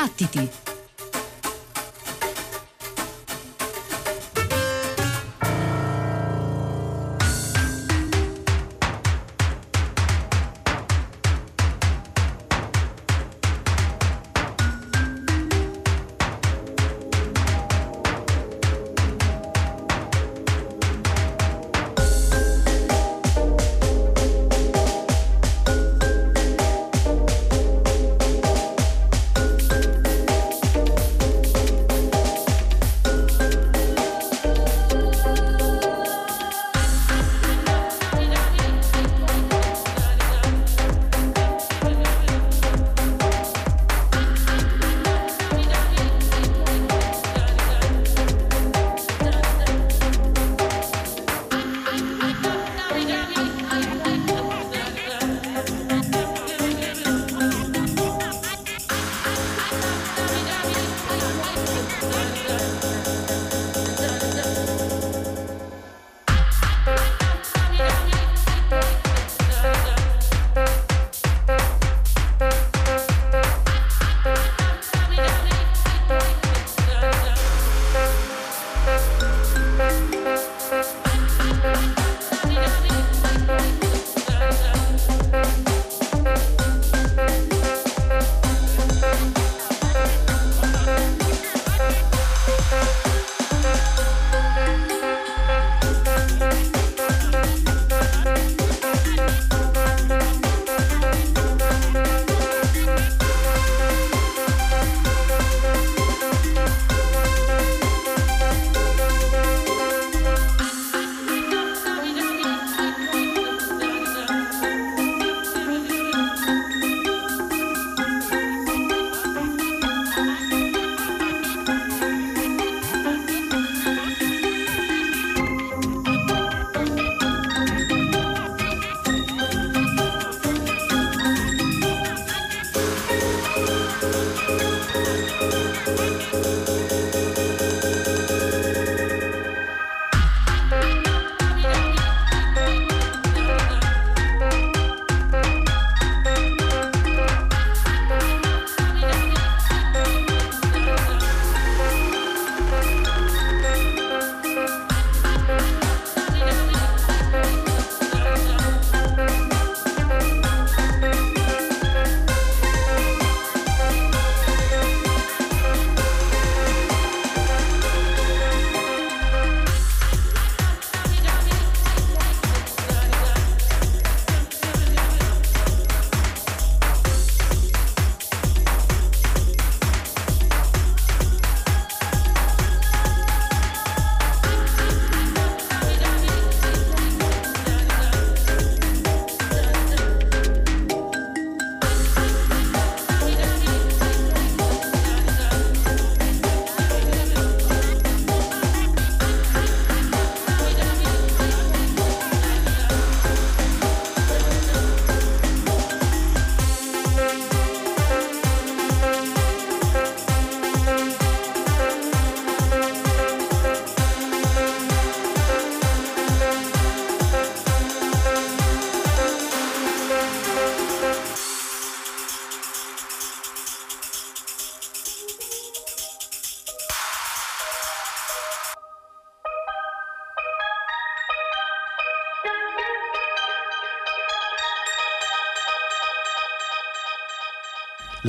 Battiti! 0.00 0.69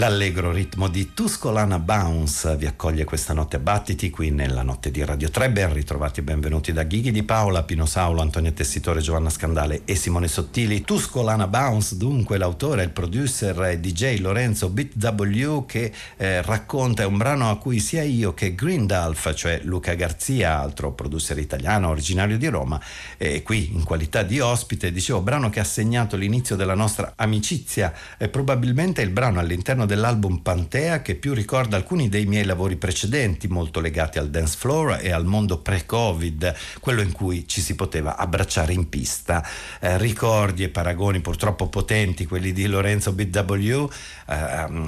L'allegro 0.01 0.51
ritmo 0.51 0.87
di 0.87 1.13
Tuscolana 1.13 1.77
Bounce 1.77 2.57
vi 2.57 2.65
accoglie 2.65 3.03
questa 3.03 3.33
notte 3.33 3.57
a 3.57 3.59
battiti 3.59 4.09
qui 4.09 4.31
nella 4.31 4.63
notte 4.63 4.89
di 4.89 5.05
Radio 5.05 5.29
3. 5.29 5.51
Ben 5.51 5.71
ritrovati 5.71 6.21
e 6.21 6.23
benvenuti 6.23 6.73
da 6.73 6.81
Ghighi 6.81 7.11
di 7.11 7.21
Paola, 7.21 7.61
Pino 7.61 7.85
Saulo, 7.85 8.21
Antonio 8.21 8.51
Tessitore, 8.51 9.01
Giovanna 9.01 9.29
Scandale 9.29 9.83
e 9.85 9.93
Simone 9.93 10.27
Sottili. 10.27 10.81
Tuscolana 10.81 11.45
Bounce, 11.45 11.97
dunque 11.97 12.39
l'autore, 12.39 12.81
il 12.81 12.89
producer 12.89 13.61
e 13.65 13.79
DJ 13.79 14.21
Lorenzo 14.21 14.69
BitW 14.69 15.65
che 15.67 15.91
eh, 16.17 16.41
racconta, 16.41 17.05
un 17.05 17.17
brano 17.17 17.51
a 17.51 17.59
cui 17.59 17.79
sia 17.79 18.01
io 18.01 18.33
che 18.33 18.55
Grindalf, 18.55 19.35
cioè 19.35 19.61
Luca 19.65 19.93
Garzia, 19.93 20.57
altro 20.57 20.93
producer 20.93 21.37
italiano 21.37 21.89
originario 21.89 22.39
di 22.39 22.47
Roma, 22.47 22.81
eh, 23.17 23.43
qui 23.43 23.69
in 23.71 23.83
qualità 23.83 24.23
di 24.23 24.39
ospite, 24.39 24.91
dicevo, 24.91 25.21
brano 25.21 25.51
che 25.51 25.59
ha 25.59 25.63
segnato 25.63 26.15
l'inizio 26.15 26.55
della 26.55 26.73
nostra 26.73 27.13
amicizia, 27.17 27.93
è 28.17 28.27
probabilmente 28.29 29.03
il 29.03 29.11
brano 29.11 29.39
all'interno 29.39 29.89
dell'album 29.91 30.37
Pantea 30.37 31.01
che 31.01 31.15
più 31.15 31.33
ricorda 31.33 31.75
alcuni 31.75 32.07
dei 32.07 32.25
miei 32.25 32.45
lavori 32.45 32.77
precedenti, 32.77 33.49
molto 33.49 33.81
legati 33.81 34.19
al 34.19 34.29
dance 34.29 34.55
floor 34.57 34.99
e 35.01 35.11
al 35.11 35.25
mondo 35.25 35.57
pre-Covid, 35.57 36.55
quello 36.79 37.01
in 37.01 37.11
cui 37.11 37.45
ci 37.45 37.59
si 37.59 37.75
poteva 37.75 38.15
abbracciare 38.15 38.71
in 38.71 38.87
pista. 38.87 39.45
Eh, 39.81 39.97
ricordi 39.97 40.63
e 40.63 40.69
paragoni 40.69 41.19
purtroppo 41.19 41.67
potenti, 41.67 42.25
quelli 42.25 42.53
di 42.53 42.67
Lorenzo 42.67 43.11
BW, 43.11 43.89
eh, 44.29 44.33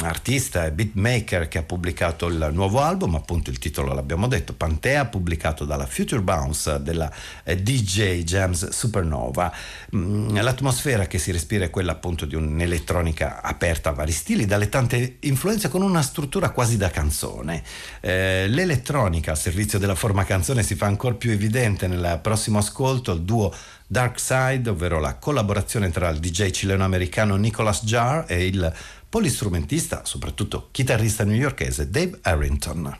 artista 0.03 0.65
e 0.65 0.71
beatmaker 0.71 1.49
che 1.49 1.57
ha 1.57 1.63
pubblicato 1.63 2.27
il 2.27 2.51
nuovo 2.53 2.79
album, 2.79 3.15
appunto 3.15 3.49
il 3.49 3.59
titolo 3.59 3.93
l'abbiamo 3.93 4.27
detto, 4.27 4.53
Pantea, 4.53 5.05
pubblicato 5.07 5.65
dalla 5.65 5.85
Future 5.85 6.21
Bounce 6.21 6.81
della 6.81 7.11
eh, 7.43 7.61
DJ 7.61 8.23
James 8.23 8.69
Supernova. 8.69 9.51
Mm, 9.95 10.37
l'atmosfera 10.37 11.07
che 11.07 11.17
si 11.17 11.33
respira 11.33 11.65
è 11.65 11.69
quella 11.69 11.91
appunto 11.91 12.25
di 12.25 12.35
un'elettronica 12.35 13.41
aperta 13.41 13.89
a 13.89 13.93
vari 13.93 14.13
stili, 14.13 14.45
dalle 14.45 14.69
tante 14.69 14.91
tante 14.93 15.17
influenze 15.21 15.69
con 15.69 15.81
una 15.81 16.01
struttura 16.03 16.51
quasi 16.51 16.77
da 16.77 16.89
canzone. 16.89 17.63
Eh, 17.99 18.45
l'elettronica 18.47 19.31
al 19.31 19.37
servizio 19.37 19.79
della 19.79 19.95
forma 19.95 20.23
canzone 20.23 20.61
si 20.61 20.75
fa 20.75 20.85
ancora 20.85 21.15
più 21.15 21.31
evidente 21.31 21.87
nel 21.87 22.19
prossimo 22.21 22.59
ascolto, 22.59 23.11
il 23.13 23.21
duo 23.21 23.51
Dark 23.87 24.19
Side, 24.19 24.69
ovvero 24.69 24.99
la 24.99 25.15
collaborazione 25.15 25.89
tra 25.89 26.09
il 26.09 26.19
DJ 26.19 26.51
cileno-americano 26.51 27.35
Nicholas 27.35 27.83
Jar 27.83 28.25
e 28.27 28.45
il 28.45 28.73
polistrumentista, 29.09 30.05
soprattutto 30.05 30.69
chitarrista 30.71 31.23
newyorkese 31.23 31.89
Dave 31.89 32.19
Harrington. 32.21 32.97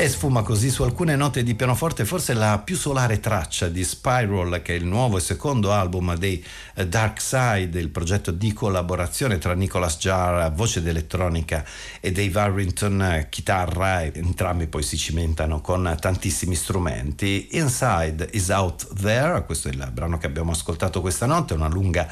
E 0.00 0.08
sfuma 0.08 0.40
così 0.40 0.70
su 0.70 0.82
alcune 0.82 1.14
note 1.14 1.42
di 1.42 1.54
pianoforte 1.54 2.06
forse 2.06 2.32
la 2.32 2.58
più 2.64 2.74
solare 2.74 3.20
traccia 3.20 3.68
di 3.68 3.84
Spiral, 3.84 4.62
che 4.62 4.72
è 4.72 4.78
il 4.78 4.86
nuovo 4.86 5.18
e 5.18 5.20
secondo 5.20 5.72
album 5.72 6.16
dei 6.16 6.42
eh, 6.76 6.88
Dark 6.88 7.20
Side, 7.20 7.78
il 7.78 7.90
progetto 7.90 8.30
di 8.30 8.54
collaborazione 8.54 9.36
tra 9.36 9.52
Nicholas 9.52 9.98
Jarr, 9.98 10.50
voce 10.52 10.80
d'elettronica, 10.80 11.62
e 12.00 12.12
Dave 12.12 12.40
Harrington, 12.40 13.02
eh, 13.02 13.26
chitarra, 13.28 14.02
entrambi 14.02 14.68
poi 14.68 14.82
si 14.82 14.96
cimentano 14.96 15.60
con 15.60 15.94
tantissimi 16.00 16.54
strumenti. 16.54 17.48
Inside 17.58 18.30
is 18.32 18.48
Out 18.48 18.94
There, 18.98 19.44
questo 19.44 19.68
è 19.68 19.72
il 19.72 19.90
brano 19.92 20.16
che 20.16 20.24
abbiamo 20.24 20.52
ascoltato 20.52 21.02
questa 21.02 21.26
notte, 21.26 21.52
una 21.52 21.68
lunga 21.68 22.10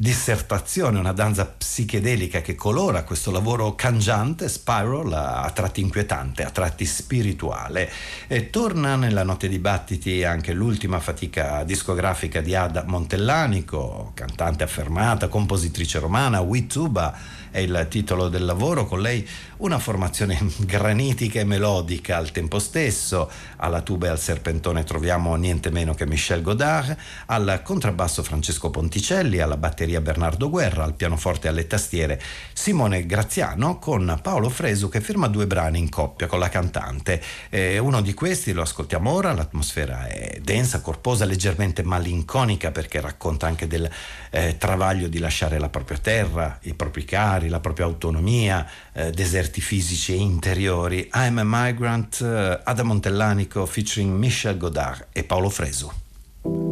dissertazione, 0.00 0.98
una 0.98 1.12
danza 1.12 1.44
psichedelica 1.44 2.40
che 2.40 2.54
colora 2.54 3.04
questo 3.04 3.30
lavoro 3.30 3.74
cangiante, 3.74 4.48
Spiral, 4.48 5.12
a 5.12 5.50
tratti 5.50 5.82
inquietante, 5.82 6.42
a 6.42 6.48
tratti 6.48 6.86
spirituale. 6.86 7.90
E 8.26 8.48
torna 8.48 8.96
nella 8.96 9.24
notte 9.24 9.46
dibattiti 9.46 10.24
anche 10.24 10.54
l'ultima 10.54 11.00
fatica 11.00 11.64
discografica 11.64 12.40
di 12.40 12.54
Ada 12.54 12.84
Montellanico, 12.86 14.12
cantante 14.14 14.64
affermata, 14.64 15.28
compositrice 15.28 15.98
romana, 15.98 16.40
Wituba 16.40 17.14
è 17.50 17.58
il 17.58 17.86
titolo 17.90 18.28
del 18.28 18.44
lavoro, 18.44 18.86
con 18.86 19.02
lei 19.02 19.28
una 19.58 19.78
formazione 19.78 20.38
granitica 20.64 21.40
e 21.40 21.44
melodica 21.44 22.16
al 22.16 22.30
tempo 22.30 22.58
stesso, 22.58 23.30
alla 23.56 23.82
tuba 23.82 24.06
e 24.06 24.10
al 24.10 24.18
serpentone 24.18 24.84
troviamo 24.84 25.34
niente 25.34 25.70
meno 25.70 25.92
che 25.92 26.06
Michel 26.06 26.40
Godard, 26.40 26.96
al 27.26 27.60
contrabbasso 27.62 28.22
Francesco 28.22 28.70
Ponticelli, 28.70 29.40
alla 29.40 29.56
batteria 29.56 29.89
Bernardo 29.98 30.48
Guerra, 30.48 30.84
al 30.84 30.94
pianoforte 30.94 31.48
e 31.48 31.50
alle 31.50 31.66
tastiere 31.66 32.20
Simone 32.52 33.06
Graziano 33.06 33.78
con 33.78 34.20
Paolo 34.22 34.48
Fresu 34.48 34.88
che 34.88 35.00
firma 35.00 35.26
due 35.26 35.46
brani 35.48 35.78
in 35.78 35.88
coppia 35.88 36.28
con 36.28 36.38
la 36.38 36.48
cantante. 36.48 37.20
Eh, 37.48 37.78
uno 37.78 38.00
di 38.00 38.14
questi 38.14 38.52
lo 38.52 38.62
ascoltiamo 38.62 39.10
ora, 39.10 39.32
l'atmosfera 39.32 40.06
è 40.06 40.38
densa, 40.40 40.80
corposa, 40.80 41.24
leggermente 41.24 41.82
malinconica 41.82 42.70
perché 42.70 43.00
racconta 43.00 43.46
anche 43.46 43.66
del 43.66 43.90
eh, 44.30 44.56
travaglio 44.56 45.08
di 45.08 45.18
lasciare 45.18 45.58
la 45.58 45.68
propria 45.68 45.98
terra, 45.98 46.58
i 46.62 46.74
propri 46.74 47.04
cari, 47.04 47.48
la 47.48 47.60
propria 47.60 47.86
autonomia, 47.86 48.64
eh, 48.92 49.10
deserti 49.10 49.60
fisici 49.60 50.12
e 50.12 50.16
interiori. 50.16 51.10
I'm 51.14 51.38
a 51.38 51.44
Migrant, 51.44 52.20
eh, 52.20 52.60
Ada 52.62 52.82
Montellanico 52.84 53.66
featuring 53.66 54.16
Michel 54.16 54.56
Godard 54.56 55.08
e 55.12 55.24
Paolo 55.24 55.48
Fresu. 55.48 56.69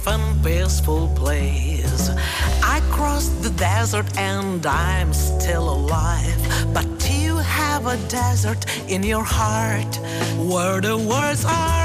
Safe 0.00 0.14
and 0.14 0.44
peaceful 0.44 1.08
place. 1.14 2.10
I 2.62 2.80
crossed 2.90 3.42
the 3.42 3.50
desert 3.50 4.06
and 4.18 4.64
I'm 4.66 5.12
still 5.12 5.68
alive. 5.68 6.40
But 6.72 6.86
you 7.10 7.36
have 7.36 7.86
a 7.86 7.96
desert 8.08 8.64
in 8.88 9.02
your 9.02 9.24
heart 9.24 9.96
where 10.38 10.80
the 10.80 10.96
words 10.96 11.44
are 11.44 11.79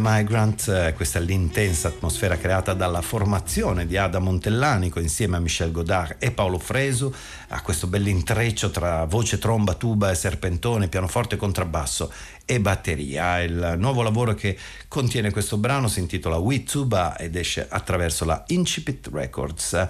Migrant, 0.00 0.68
eh, 0.68 0.92
questa 0.94 1.18
è 1.18 1.22
l'intensa 1.22 1.88
atmosfera 1.88 2.36
creata 2.36 2.74
dalla 2.74 3.02
formazione 3.02 3.86
di 3.86 3.96
Ada 3.96 4.18
Montellanico 4.18 5.00
insieme 5.00 5.36
a 5.36 5.40
Michel 5.40 5.70
Godard 5.70 6.16
e 6.18 6.30
Paolo 6.30 6.58
Fresu, 6.58 7.12
a 7.48 7.60
questo 7.62 7.86
bell'intreccio 7.86 8.70
tra 8.70 9.04
voce, 9.04 9.38
tromba, 9.38 9.74
tuba 9.74 10.10
e 10.10 10.14
serpentone, 10.14 10.88
pianoforte, 10.88 11.36
contrabbasso 11.36 12.12
e 12.44 12.60
batteria. 12.60 13.40
Il 13.42 13.74
nuovo 13.78 14.02
lavoro 14.02 14.34
che 14.34 14.56
contiene 14.88 15.30
questo 15.30 15.56
brano 15.56 15.88
si 15.88 16.00
intitola 16.00 16.36
We 16.36 16.62
Tuba 16.62 17.16
ed 17.16 17.36
esce 17.36 17.66
attraverso 17.68 18.24
la 18.24 18.42
Incipit 18.48 19.08
Records. 19.12 19.88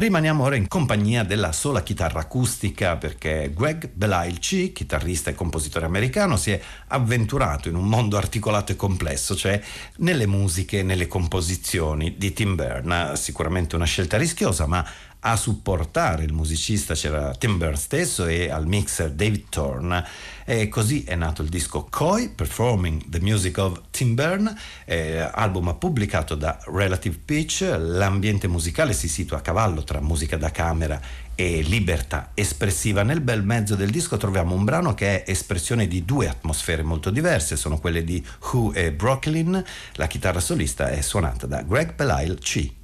Rimaniamo 0.00 0.44
ora 0.44 0.56
in 0.56 0.66
compagnia 0.66 1.24
della 1.24 1.52
sola 1.52 1.82
chitarra 1.82 2.20
acustica 2.20 2.96
perché 2.96 3.52
Greg 3.54 3.90
Belailci, 3.92 4.72
chitarrista 4.72 5.28
e 5.28 5.34
compositore 5.34 5.84
americano, 5.84 6.38
si 6.38 6.52
è 6.52 6.60
avventurato 6.86 7.68
in 7.68 7.74
un 7.74 7.84
mondo 7.84 8.16
articolato 8.16 8.72
e 8.72 8.76
complesso, 8.76 9.36
cioè 9.36 9.60
nelle 9.96 10.26
musiche, 10.26 10.82
nelle 10.82 11.06
composizioni 11.06 12.16
di 12.16 12.32
Tim 12.32 12.54
Byrne. 12.54 13.14
Sicuramente 13.16 13.76
una 13.76 13.84
scelta 13.84 14.16
rischiosa, 14.16 14.64
ma 14.66 14.82
a 15.20 15.36
supportare 15.36 16.24
il 16.24 16.32
musicista 16.32 16.94
c'era 16.94 17.34
Tim 17.34 17.58
Byrne 17.58 17.76
stesso 17.76 18.26
e 18.26 18.50
al 18.50 18.66
mixer 18.66 19.10
David 19.10 19.48
Thorne. 19.48 20.04
E 20.44 20.68
così 20.68 21.04
è 21.04 21.14
nato 21.14 21.42
il 21.42 21.48
disco 21.48 21.86
Koi 21.88 22.30
Performing 22.30 23.08
the 23.08 23.20
Music 23.20 23.58
of 23.58 23.80
Tim 23.90 24.14
Byrne 24.14 24.56
eh, 24.84 25.18
album 25.18 25.76
pubblicato 25.78 26.34
da 26.34 26.58
Relative 26.66 27.18
Pitch. 27.24 27.60
L'ambiente 27.78 28.48
musicale 28.48 28.92
si 28.92 29.08
situa 29.08 29.38
a 29.38 29.42
cavallo 29.42 29.84
tra 29.84 30.00
musica 30.00 30.36
da 30.36 30.50
camera 30.50 31.00
e 31.34 31.60
libertà 31.62 32.30
espressiva. 32.34 33.02
Nel 33.02 33.20
bel 33.20 33.44
mezzo 33.44 33.76
del 33.76 33.90
disco 33.90 34.16
troviamo 34.16 34.54
un 34.54 34.64
brano 34.64 34.94
che 34.94 35.22
è 35.22 35.30
espressione 35.30 35.86
di 35.86 36.04
due 36.04 36.28
atmosfere 36.28 36.82
molto 36.82 37.10
diverse 37.10 37.56
sono 37.56 37.78
quelle 37.78 38.04
di 38.04 38.24
Who 38.52 38.72
e 38.72 38.92
Brooklyn. 38.92 39.62
La 39.94 40.06
chitarra 40.06 40.40
solista 40.40 40.88
è 40.88 41.00
suonata 41.00 41.46
da 41.46 41.62
Greg 41.62 41.94
Belial 41.94 42.38
C 42.38 42.78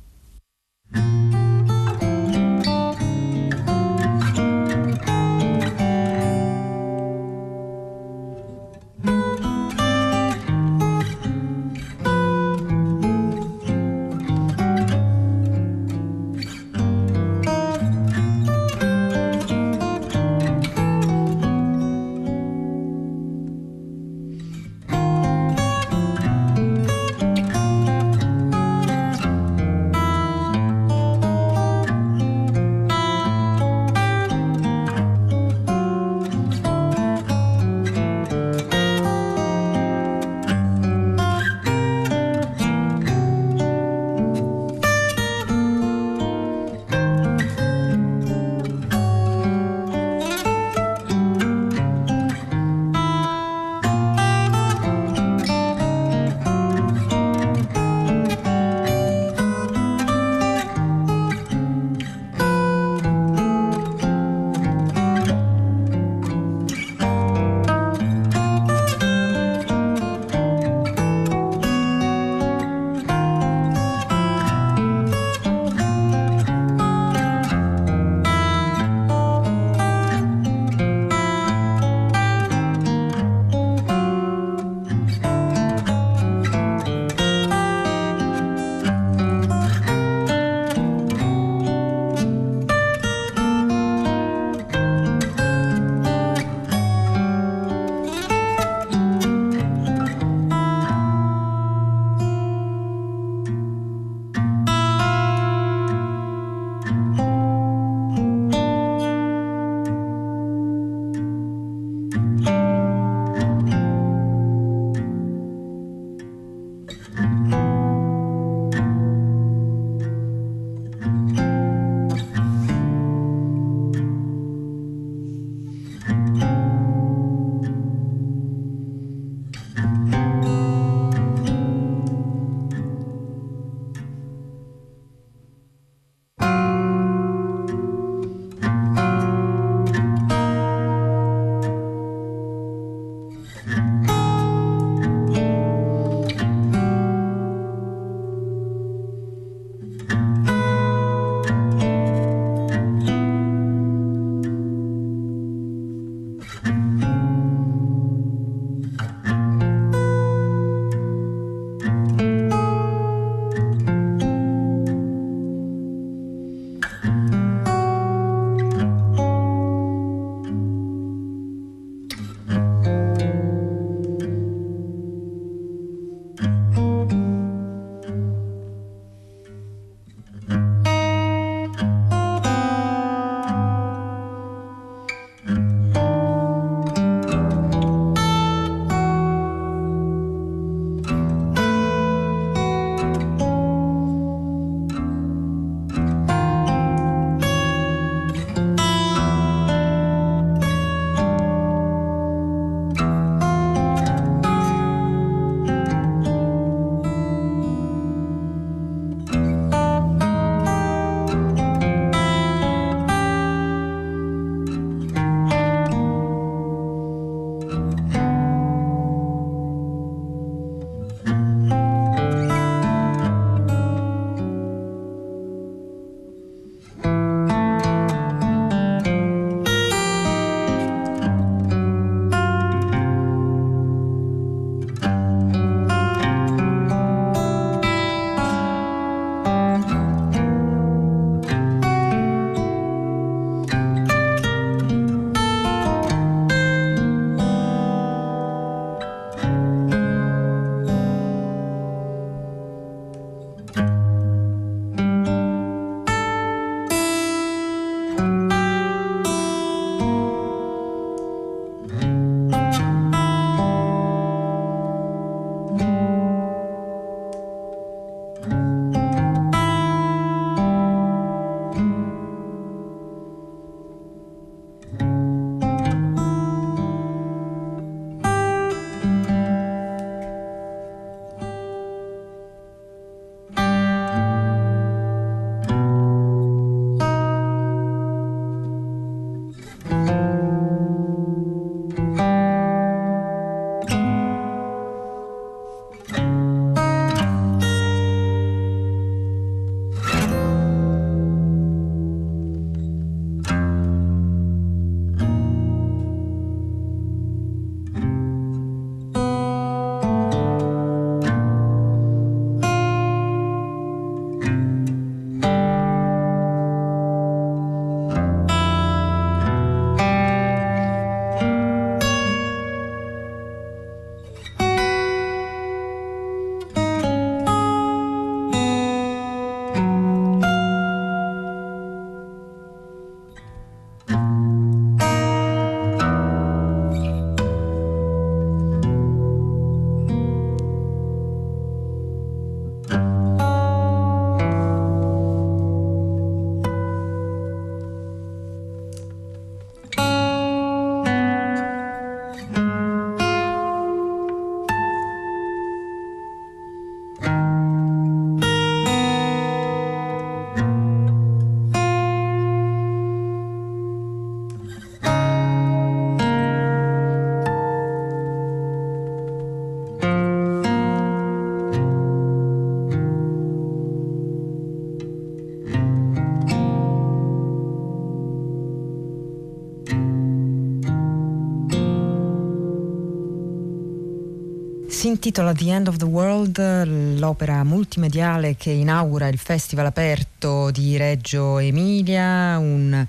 intitola 385.16 385.54
The 385.54 385.70
End 385.70 385.88
of 385.88 385.96
the 385.96 386.04
World, 386.04 387.18
l'opera 387.18 387.64
multimediale 387.64 388.54
che 388.54 388.68
inaugura 388.68 389.28
il 389.28 389.38
festival 389.38 389.86
aperto 389.86 390.35
di 390.38 390.98
Reggio 390.98 391.58
Emilia, 391.58 392.58
un 392.58 393.06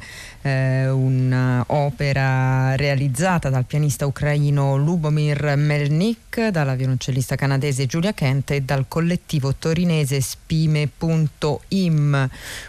eh, 0.48 0.88
un'opera 0.90 2.76
realizzata 2.78 3.50
dal 3.50 3.66
pianista 3.66 4.06
ucraino 4.06 4.78
Lubomir 4.78 5.56
Melnik, 5.58 6.48
dalla 6.48 6.76
violoncellista 6.76 7.36
canadese 7.36 7.86
Giulia 7.86 8.14
Kent 8.14 8.52
e 8.52 8.62
dal 8.62 8.86
collettivo 8.88 9.54
torinese 9.56 10.22
Spime.im. 10.22 10.90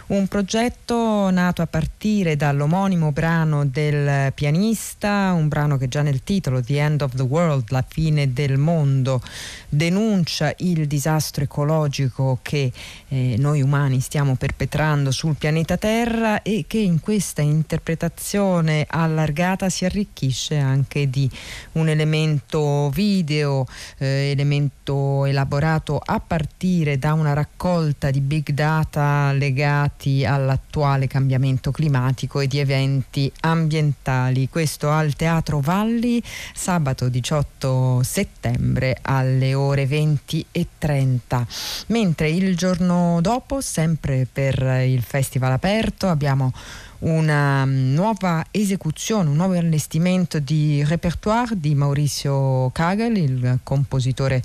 Un 0.07 0.27
progetto 0.27 1.29
nato 1.29 1.61
a 1.61 1.67
partire 1.67 2.35
dall'omonimo 2.35 3.13
brano 3.13 3.65
del 3.65 4.33
pianista, 4.33 5.31
un 5.33 5.47
brano 5.47 5.77
che 5.77 5.87
già 5.87 6.01
nel 6.01 6.21
titolo 6.23 6.61
The 6.61 6.79
End 6.79 7.01
of 7.01 7.15
the 7.15 7.21
World, 7.21 7.69
la 7.69 7.85
fine 7.87 8.33
del 8.33 8.57
mondo, 8.57 9.21
denuncia 9.69 10.53
il 10.57 10.87
disastro 10.87 11.43
ecologico 11.45 12.39
che 12.41 12.71
eh, 13.07 13.35
noi 13.37 13.61
umani 13.61 14.01
stiamo 14.01 14.35
perpetrando 14.49 15.11
sul 15.11 15.35
pianeta 15.35 15.77
Terra 15.77 16.41
e 16.41 16.65
che 16.67 16.79
in 16.79 16.99
questa 16.99 17.41
interpretazione 17.41 18.85
allargata 18.89 19.69
si 19.69 19.85
arricchisce 19.85 20.57
anche 20.57 21.07
di 21.07 21.29
un 21.73 21.87
elemento 21.87 22.89
video, 22.89 23.67
eh, 23.99 24.31
elemento 24.31 25.25
elaborato 25.25 26.01
a 26.03 26.19
partire 26.19 26.97
da 26.97 27.13
una 27.13 27.33
raccolta 27.33 28.09
di 28.09 28.21
big 28.21 28.49
data 28.49 29.31
legati 29.33 30.25
all'attuale 30.25 31.05
cambiamento 31.07 31.71
climatico 31.71 32.39
e 32.39 32.47
di 32.47 32.57
eventi 32.57 33.31
ambientali. 33.41 34.49
Questo 34.49 34.89
al 34.89 35.15
Teatro 35.15 35.59
Valli 35.59 36.21
sabato 36.53 37.07
18 37.07 38.01
settembre 38.03 38.97
alle 39.03 39.53
ore 39.53 39.85
20 39.85 40.45
e 40.51 40.67
30. 40.77 41.45
Mentre 41.87 42.29
il 42.29 42.57
giorno 42.57 43.19
dopo, 43.21 43.61
sempre 43.61 44.27
per 44.31 44.38
il 44.47 45.01
festival 45.03 45.51
aperto, 45.51 46.07
abbiamo 46.07 46.51
una 46.99 47.63
nuova 47.65 48.45
esecuzione, 48.51 49.29
un 49.29 49.35
nuovo 49.35 49.57
allestimento 49.57 50.39
di 50.39 50.83
repertoire 50.83 51.57
di 51.57 51.75
Mauricio 51.75 52.69
Kagel, 52.73 53.15
il 53.15 53.59
compositore 53.63 54.41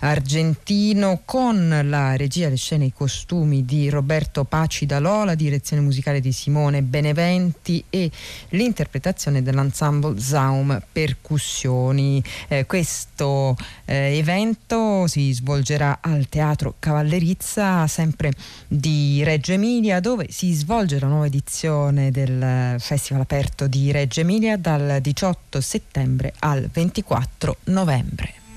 argentino, 0.00 1.20
con 1.24 1.80
la 1.84 2.16
regia, 2.16 2.48
le 2.48 2.56
scene 2.56 2.84
e 2.84 2.86
i 2.88 2.92
costumi 2.92 3.64
di 3.64 3.90
Roberto 3.90 4.44
Paci 4.44 4.86
Dalò, 4.86 5.24
la 5.24 5.34
direzione 5.34 5.82
musicale 5.82 6.20
di 6.20 6.32
Simone 6.32 6.82
Beneventi 6.82 7.84
e 7.90 8.10
l'interpretazione 8.50 9.42
dell'ensemble 9.42 10.18
Zaum 10.18 10.80
Percussioni. 10.90 12.22
Eh, 12.48 12.64
questo 12.64 13.56
eh, 13.84 14.16
evento 14.16 15.06
si 15.06 15.32
svolgerà 15.32 15.98
al 16.00 16.28
Teatro 16.28 16.76
Cavallerizza, 16.78 17.86
sempre 17.86 18.32
di 18.66 19.22
Reggio 19.24 19.52
Emilia, 19.52 20.00
dove 20.00 20.28
si 20.30 20.52
svolge 20.52 20.98
la 20.98 21.06
nuova 21.06 21.26
edizione 21.26 21.97
edizione 21.98 22.10
del 22.10 22.80
Festival 22.80 23.22
aperto 23.22 23.66
di 23.66 23.90
Reggio 23.90 24.20
Emilia 24.20 24.56
dal 24.56 25.00
18 25.00 25.60
settembre 25.60 26.32
al 26.38 26.68
24 26.72 27.56
novembre. 27.64 28.47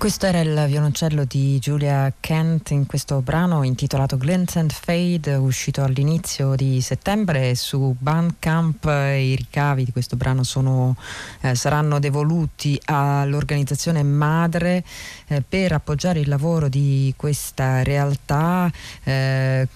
Questo 0.00 0.24
era 0.24 0.40
il 0.40 0.64
violoncello 0.66 1.24
di 1.26 1.58
Julia 1.58 2.10
Kent 2.20 2.70
in 2.70 2.86
questo 2.86 3.20
brano 3.20 3.64
intitolato 3.64 4.16
Glint 4.16 4.56
and 4.56 4.72
Fade, 4.72 5.34
uscito 5.34 5.82
all'inizio 5.82 6.54
di 6.54 6.80
settembre 6.80 7.54
su 7.54 7.94
Bandcamp. 7.98 8.82
I 8.86 9.34
ricavi 9.36 9.84
di 9.84 9.92
questo 9.92 10.16
brano 10.16 10.42
sono, 10.42 10.96
eh, 11.42 11.54
saranno 11.54 11.98
devoluti 11.98 12.80
all'organizzazione 12.86 14.02
madre 14.02 14.84
eh, 15.26 15.42
per 15.46 15.72
appoggiare 15.72 16.20
il 16.20 16.30
lavoro 16.30 16.68
di 16.68 17.12
questa 17.14 17.82
realtà 17.82 18.72
eh, 19.04 19.68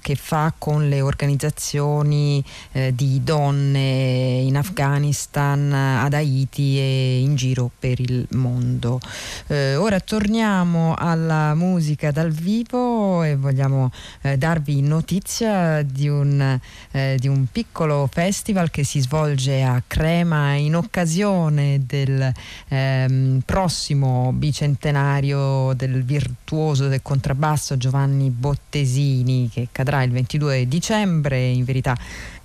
che 0.00 0.14
fa 0.14 0.52
con 0.56 0.88
le 0.88 1.00
organizzazioni 1.00 2.42
eh, 2.70 2.94
di 2.94 3.20
donne 3.24 4.42
in 4.42 4.56
Afghanistan, 4.56 5.72
ad 5.72 6.14
Haiti 6.14 6.78
e 6.78 7.18
in 7.18 7.34
giro 7.34 7.68
per 7.76 7.98
il 7.98 8.28
mondo. 8.30 9.00
Eh, 9.48 9.54
ora 9.76 10.00
torniamo 10.00 10.94
alla 10.96 11.54
musica 11.54 12.10
dal 12.10 12.30
vivo 12.30 13.22
e 13.22 13.36
vogliamo 13.36 13.90
eh, 14.22 14.36
darvi 14.36 14.82
notizia 14.82 15.82
di 15.82 16.08
un, 16.08 16.58
eh, 16.90 17.16
di 17.18 17.28
un, 17.28 17.46
piccolo 17.50 18.08
festival 18.12 18.70
che 18.70 18.84
si 18.84 19.00
svolge 19.00 19.62
a 19.62 19.82
Crema 19.86 20.54
in 20.54 20.76
occasione 20.76 21.82
del 21.86 22.32
ehm, 22.68 23.42
prossimo 23.44 24.32
bicentenario 24.32 25.72
del 25.74 26.04
virtuoso 26.04 26.88
del 26.88 27.00
contrabbasso 27.02 27.76
Giovanni 27.76 28.30
Bottesini 28.30 29.48
che 29.52 29.68
cadrà 29.72 30.02
il 30.02 30.10
22 30.10 30.66
dicembre. 30.68 31.46
In 31.46 31.64
verità 31.64 31.96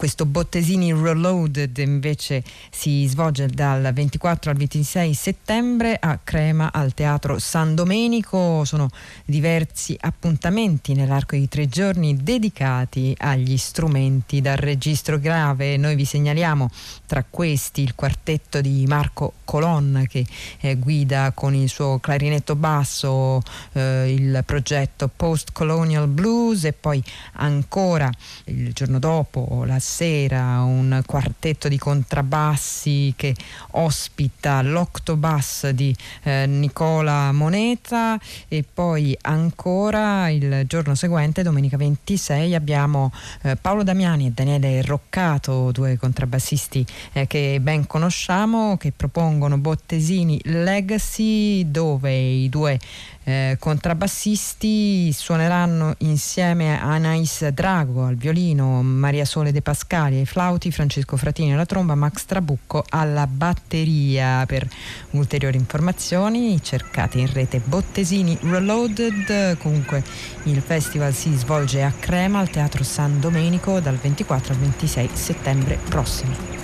questo 0.01 0.25
Bottesini 0.25 0.91
Reloaded 0.93 1.77
invece 1.77 2.43
si 2.71 3.05
svolge 3.05 3.45
dal 3.45 3.87
24 3.93 4.49
al 4.49 4.57
26 4.57 5.13
settembre 5.13 5.95
a 6.01 6.17
Crema 6.23 6.71
al 6.73 6.95
Teatro 6.95 7.37
San 7.37 7.75
Domenico. 7.75 8.65
Sono 8.65 8.89
diversi 9.25 9.95
appuntamenti 9.99 10.95
nell'arco 10.95 11.35
di 11.35 11.47
tre 11.47 11.67
giorni 11.67 12.17
dedicati 12.17 13.15
agli 13.15 13.57
strumenti 13.57 14.41
dal 14.41 14.57
registro 14.57 15.19
grave. 15.19 15.77
Noi 15.77 15.93
vi 15.93 16.05
segnaliamo 16.05 16.67
tra 17.05 17.23
questi 17.29 17.83
il 17.83 17.93
quartetto 17.93 18.59
di 18.59 18.83
Marco 18.87 19.33
Colonna 19.43 20.05
che 20.05 20.25
eh, 20.61 20.77
guida 20.77 21.31
con 21.35 21.53
il 21.53 21.69
suo 21.69 21.99
clarinetto 21.99 22.55
basso 22.55 23.43
eh, 23.73 24.11
il 24.11 24.41
progetto 24.47 25.11
Post 25.15 25.49
Colonial 25.51 26.07
Blues 26.07 26.63
e 26.63 26.73
poi 26.73 27.03
ancora 27.33 28.09
il 28.45 28.73
giorno 28.73 28.97
dopo 28.97 29.63
la 29.63 29.77
sera 29.91 30.61
un 30.61 31.03
quartetto 31.05 31.67
di 31.67 31.77
contrabbassi 31.77 33.13
che 33.17 33.35
ospita 33.71 34.61
l'octobus 34.61 35.67
di 35.71 35.93
eh, 36.23 36.45
Nicola 36.47 37.33
Moneta 37.33 38.17
e 38.47 38.63
poi 38.63 39.15
ancora 39.23 40.29
il 40.29 40.63
giorno 40.65 40.95
seguente, 40.95 41.43
domenica 41.43 41.75
26, 41.75 42.55
abbiamo 42.55 43.11
eh, 43.41 43.57
Paolo 43.57 43.83
Damiani 43.83 44.27
e 44.27 44.31
Daniele 44.31 44.81
Roccato, 44.81 45.71
due 45.71 45.97
contrabbassisti 45.97 46.85
eh, 47.11 47.27
che 47.27 47.59
ben 47.61 47.85
conosciamo, 47.85 48.77
che 48.77 48.93
propongono 48.95 49.57
Bottesini 49.57 50.39
Legacy 50.45 51.69
dove 51.69 52.15
i 52.15 52.47
due 52.47 52.79
eh, 53.23 53.57
contrabbassisti 53.59 55.11
suoneranno 55.13 55.93
insieme 55.99 56.79
a 56.79 56.93
Anais 56.93 57.47
Drago 57.49 58.05
al 58.05 58.15
violino, 58.15 58.81
Maria 58.81 59.25
Sole 59.25 59.51
De 59.51 59.61
Pascali 59.61 60.17
ai 60.17 60.25
flauti, 60.25 60.71
Francesco 60.71 61.17
Fratini 61.17 61.53
alla 61.53 61.65
tromba, 61.65 61.93
Max 61.93 62.25
Trabucco 62.25 62.83
alla 62.89 63.27
batteria. 63.27 64.45
Per 64.45 64.67
ulteriori 65.11 65.57
informazioni 65.57 66.61
cercate 66.63 67.19
in 67.19 67.31
rete 67.31 67.61
Bottesini 67.63 68.37
Reloaded. 68.41 69.57
Comunque 69.57 70.03
il 70.43 70.61
festival 70.61 71.13
si 71.13 71.35
svolge 71.35 71.83
a 71.83 71.91
Crema 71.91 72.39
al 72.39 72.49
Teatro 72.49 72.83
San 72.83 73.19
Domenico 73.19 73.79
dal 73.79 73.97
24 73.97 74.53
al 74.53 74.59
26 74.59 75.09
settembre 75.13 75.77
prossimi. 75.87 76.61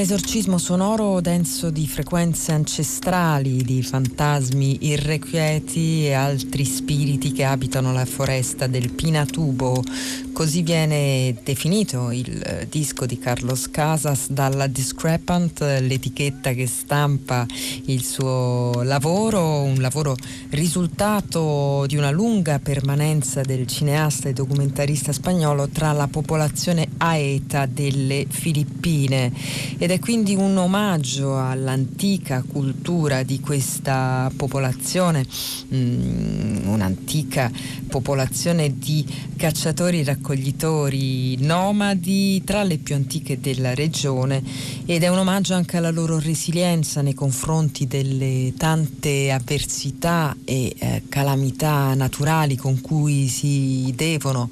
Esorcismo 0.00 0.56
sonoro 0.58 1.20
denso 1.20 1.70
di 1.70 1.86
frequenze 1.86 2.52
ancestrali, 2.52 3.62
di 3.62 3.82
fantasmi 3.82 4.78
irrequieti 4.86 6.06
e 6.06 6.12
altri 6.12 6.64
spiriti 6.64 7.32
che 7.32 7.44
abitano 7.44 7.92
la 7.92 8.06
foresta 8.06 8.66
del 8.66 8.90
Pinatubo. 8.90 9.82
Così 10.40 10.62
viene 10.62 11.36
definito 11.44 12.10
il 12.10 12.66
disco 12.70 13.04
di 13.04 13.18
Carlos 13.18 13.70
Casas 13.70 14.30
dalla 14.30 14.68
Discrepant, 14.68 15.60
l'etichetta 15.60 16.52
che 16.52 16.66
stampa 16.66 17.44
il 17.84 18.02
suo 18.02 18.80
lavoro, 18.82 19.60
un 19.60 19.82
lavoro 19.82 20.16
risultato 20.48 21.84
di 21.86 21.98
una 21.98 22.10
lunga 22.10 22.58
permanenza 22.58 23.42
del 23.42 23.66
cineasta 23.66 24.30
e 24.30 24.32
documentarista 24.32 25.12
spagnolo 25.12 25.68
tra 25.68 25.92
la 25.92 26.06
popolazione 26.06 26.88
aeta 26.96 27.66
delle 27.66 28.24
Filippine. 28.26 29.30
Ed 29.76 29.90
è 29.90 29.98
quindi 29.98 30.34
un 30.36 30.56
omaggio 30.56 31.38
all'antica 31.38 32.42
cultura 32.50 33.24
di 33.24 33.40
questa 33.40 34.32
popolazione, 34.34 35.26
mm, 35.74 36.66
un'antica 36.66 37.50
popolazione 37.88 38.78
di 38.78 39.04
cacciatori 39.36 40.02
raccoglitori 40.30 41.36
nomadi 41.44 42.42
tra 42.44 42.62
le 42.62 42.78
più 42.78 42.94
antiche 42.94 43.40
della 43.40 43.74
regione 43.74 44.42
ed 44.86 45.02
è 45.02 45.08
un 45.08 45.18
omaggio 45.18 45.54
anche 45.54 45.76
alla 45.76 45.90
loro 45.90 46.20
resilienza 46.20 47.02
nei 47.02 47.14
confronti 47.14 47.86
delle 47.86 48.52
tante 48.56 49.32
avversità 49.32 50.36
e 50.44 50.74
eh, 50.78 51.02
calamità 51.08 51.94
naturali 51.94 52.56
con 52.56 52.80
cui 52.80 53.26
si 53.26 53.92
devono 53.96 54.50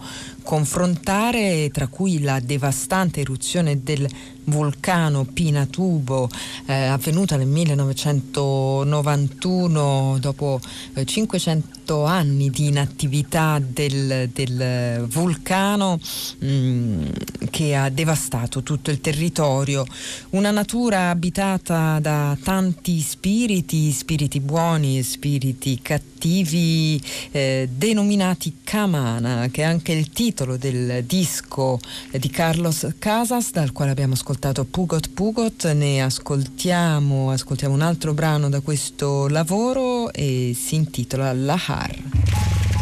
confrontare, 0.48 1.68
tra 1.70 1.88
cui 1.88 2.22
la 2.22 2.40
devastante 2.40 3.20
eruzione 3.20 3.82
del 3.82 4.08
vulcano 4.44 5.24
Pinatubo 5.24 6.30
eh, 6.64 6.86
avvenuta 6.86 7.36
nel 7.36 7.48
1991 7.48 10.16
dopo 10.18 10.58
eh, 10.94 11.04
500 11.04 12.06
anni 12.06 12.48
di 12.48 12.68
inattività 12.68 13.60
del, 13.62 14.30
del 14.32 15.04
vulcano 15.06 16.00
mh, 16.38 16.46
mm, 16.46 17.04
che 17.50 17.76
ha 17.76 17.90
devastato 17.90 18.62
tutto 18.62 18.90
il 18.90 19.02
territorio. 19.02 19.84
Una 20.30 20.50
natura 20.50 21.10
abitata 21.10 21.98
da 22.00 22.34
tanti 22.42 23.00
spiriti, 23.00 23.92
spiriti 23.92 24.40
buoni 24.40 24.96
e 24.96 25.02
spiriti 25.02 25.78
cattivi, 25.82 26.98
eh, 27.32 27.68
denominati 27.70 28.60
Kamana, 28.64 29.48
che 29.50 29.60
è 29.60 29.66
anche 29.66 29.92
il 29.92 30.08
titolo 30.08 30.36
del 30.44 31.04
disco 31.04 31.80
di 32.10 32.30
Carlos 32.30 32.86
Casas, 32.98 33.50
dal 33.50 33.72
quale 33.72 33.90
abbiamo 33.90 34.14
ascoltato 34.14 34.64
Pugot 34.64 35.10
Pugot, 35.10 35.72
ne 35.72 36.02
ascoltiamo, 36.02 37.30
ascoltiamo 37.30 37.74
un 37.74 37.82
altro 37.82 38.14
brano 38.14 38.48
da 38.48 38.60
questo 38.60 39.28
lavoro 39.28 40.12
e 40.12 40.56
si 40.56 40.76
intitola 40.76 41.32
Lahar. 41.32 42.77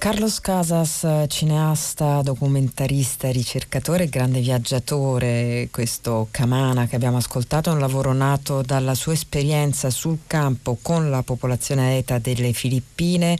Carlos 0.00 0.40
Casas, 0.40 1.06
cineasta, 1.28 2.22
documentarista, 2.22 3.30
ricercatore 3.30 4.08
grande 4.08 4.40
viaggiatore, 4.40 5.68
questo 5.70 6.28
Camana 6.30 6.86
che 6.86 6.96
abbiamo 6.96 7.18
ascoltato 7.18 7.68
è 7.68 7.74
un 7.74 7.80
lavoro 7.80 8.14
nato 8.14 8.62
dalla 8.62 8.94
sua 8.94 9.12
esperienza 9.12 9.90
sul 9.90 10.20
campo 10.26 10.78
con 10.80 11.10
la 11.10 11.22
popolazione 11.22 11.98
ETA 11.98 12.18
delle 12.18 12.54
Filippine, 12.54 13.38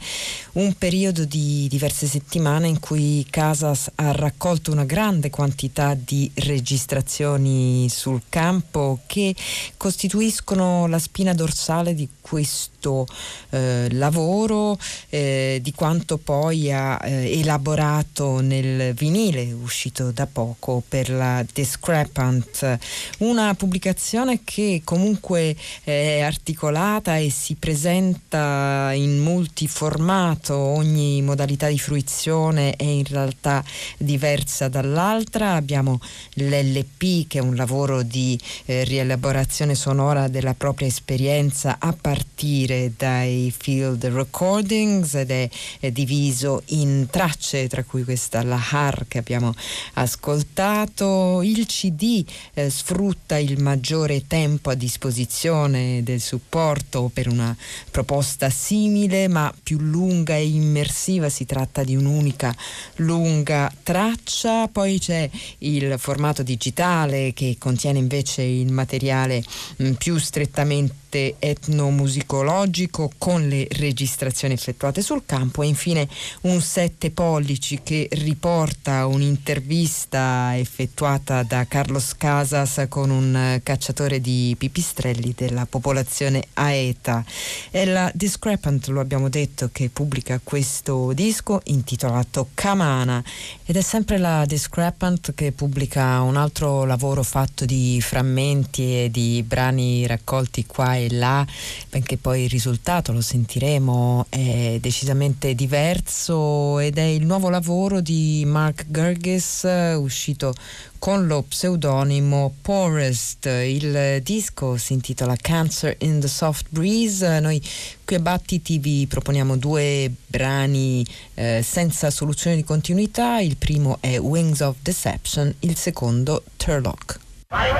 un 0.53 0.75
periodo 0.75 1.25
di 1.25 1.67
diverse 1.71 2.07
settimane 2.07 2.69
in 2.69 2.79
cui 2.79 3.27
Casas 3.31 3.91
ha 3.95 4.13
raccolto 4.13 4.71
una 4.71 4.85
grande 4.85 5.31
quantità 5.31 5.95
di 5.95 6.31
registrazioni 6.35 7.89
sul 7.89 8.21
campo 8.29 8.99
che 9.07 9.35
costituiscono 9.79 10.87
la 10.89 10.99
spina 10.99 11.33
dorsale 11.33 11.95
di 11.95 12.07
questo 12.21 13.07
eh, 13.49 13.89
lavoro, 13.93 14.79
eh, 15.09 15.59
di 15.63 15.73
quanto 15.73 16.19
poi 16.19 16.50
ha 16.51 16.99
eh, 17.03 17.39
elaborato 17.39 18.41
nel 18.41 18.95
vinile 18.95 19.53
uscito 19.53 20.11
da 20.11 20.27
poco 20.27 20.83
per 20.87 21.11
la 21.11 21.45
Discrepant, 21.53 22.79
una 23.19 23.55
pubblicazione 23.55 24.41
che 24.45 24.83
comunque 24.85 25.57
è 25.85 26.21
articolata 26.21 27.17
e 27.17 27.31
si 27.31 27.55
presenta 27.55 28.91
in 28.95 29.19
multiformato, 29.21 30.57
ogni 30.57 31.23
modalità 31.23 31.69
di 31.69 31.79
fruizione 31.79 32.75
è 32.77 32.85
in 32.85 33.05
realtà 33.05 33.65
diversa 33.97 34.69
dall'altra, 34.69 35.55
abbiamo 35.55 36.01
l'LP 36.35 37.27
che 37.27 37.39
è 37.39 37.43
un 37.43 37.55
lavoro 37.55 38.03
di 38.03 38.39
eh, 38.65 38.85
rielaborazione 38.85 39.75
sonora 39.75 40.29
della 40.29 40.55
propria 40.55 40.89
esperienza 40.89 41.77
a 41.79 41.95
partire 41.99 42.93
dai 42.97 43.53
field 43.57 44.05
recordings 44.07 45.15
ed 45.15 45.31
è, 45.31 45.49
è 45.81 45.91
diviso 45.91 46.40
in 46.67 47.07
tracce, 47.11 47.69
tra 47.69 47.85
cui 47.85 48.05
questa 48.05 48.43
La 48.43 48.61
Har 48.71 49.07
che 49.09 49.19
abbiamo 49.19 49.55
ascoltato. 49.95 51.43
Il 51.43 51.67
CD 51.67 52.25
eh, 52.55 52.71
sfrutta 52.71 53.39
il 53.39 53.61
maggiore 53.61 54.27
tempo 54.27 54.71
a 54.71 54.75
disposizione 54.75 56.03
del 56.03 56.21
supporto 56.21 57.11
per 57.13 57.29
una 57.29 57.57
proposta 57.91 58.51
simile 58.51 59.29
ma 59.29 59.53
più 59.63 59.79
lunga 59.79 60.35
e 60.35 60.47
immersiva. 60.47 61.29
Si 61.29 61.45
tratta 61.45 61.83
di 61.83 61.97
un'unica 61.97 62.55
lunga 62.97 63.73
traccia. 63.83 64.69
Poi 64.69 64.99
c'è 64.99 65.29
il 65.59 65.97
formato 65.99 66.43
digitale 66.43 67.33
che 67.35 67.57
contiene 67.59 67.99
invece 67.99 68.43
il 68.43 68.73
materiale 68.73 69.43
mh, 69.77 69.89
mm, 69.89 69.93
più 69.93 70.19
strettamente 70.19 71.10
etnomusicologico 71.39 73.11
con 73.19 73.49
le 73.49 73.67
registrazioni 73.71 74.55
effettuate 74.55 75.03
sul 75.03 75.23
campo 75.27 75.63
e 75.63 75.67
infine 75.67 76.09
un 76.43 76.61
7 76.61 77.11
pollici 77.11 77.81
che 77.83 78.09
riporta 78.13 79.07
un'intervista 79.07 80.57
effettuata 80.57 81.43
da 81.43 81.67
Carlos 81.67 82.17
Casas 82.17 82.87
con 82.89 83.11
un 83.11 83.61
cacciatore 83.63 84.21
di 84.21 84.55
pipistrelli 84.57 85.35
della 85.37 85.67
popolazione 85.67 86.45
Aeta. 86.55 87.25
È 87.71 87.85
la 87.85 88.11
Discrepant, 88.15 88.87
lo 88.89 89.01
abbiamo 89.01 89.29
detto, 89.29 89.71
che 89.73 89.89
pubblica 89.89 90.41
questo 90.43 91.13
disco 91.13 91.61
intitolato 91.65 92.49
Camana 92.55 93.23
ed 93.71 93.77
è 93.77 93.83
sempre 93.83 94.19
la 94.19 94.47
Discrepant 94.47 95.33
che 95.33 95.53
pubblica 95.53 96.23
un 96.23 96.35
altro 96.37 96.85
lavoro 96.85 97.23
fatto 97.23 97.65
di 97.65 98.01
frammenti 98.01 99.05
e 99.05 99.11
di 99.13 99.45
brani 99.47 100.09
raccolti 100.09 100.67
qua 100.67 100.97
e 100.97 101.09
là, 101.09 101.47
benché 101.89 102.17
poi 102.17 102.43
il 102.43 102.51
risultato, 102.51 103.13
lo 103.13 103.21
sentiremo, 103.21 104.27
è 104.29 104.79
decisamente 104.81 105.55
diverso 105.55 106.81
ed 106.81 106.99
è 106.99 107.03
il 107.03 107.25
nuovo 107.25 107.49
lavoro 107.49 108.01
di 108.01 108.43
Mark 108.45 108.87
Gerges 108.89 109.63
uscito 109.97 110.53
con 111.01 111.27
lo 111.27 111.43
pseudonimo 111.43 112.55
Poorest. 112.61 113.47
Il 113.47 114.21
disco 114.23 114.77
si 114.77 114.93
intitola 114.93 115.35
Cancer 115.35 115.97
in 116.01 116.21
the 116.21 116.29
Soft 116.29 116.67
Breeze. 116.69 117.41
Noi 117.41 117.61
qui 118.05 118.17
a 118.17 118.21
Battiti 118.21 118.79
vi 118.79 119.07
proponiamo 119.09 119.57
due 119.57 120.13
brani 120.27 121.05
eh, 121.35 121.63
senza 121.65 122.11
soluzione 122.11 122.55
di 122.55 122.65
continuità. 122.65 123.41
Il 123.41 123.57
primo 123.57 123.97
è 124.01 124.19
Wings 124.19 124.61
of 124.61 124.77
Deception, 124.83 125.53
il 125.61 125.75
secondo 125.77 126.45
Turlock. 126.57 127.19
Hai. 127.49 127.71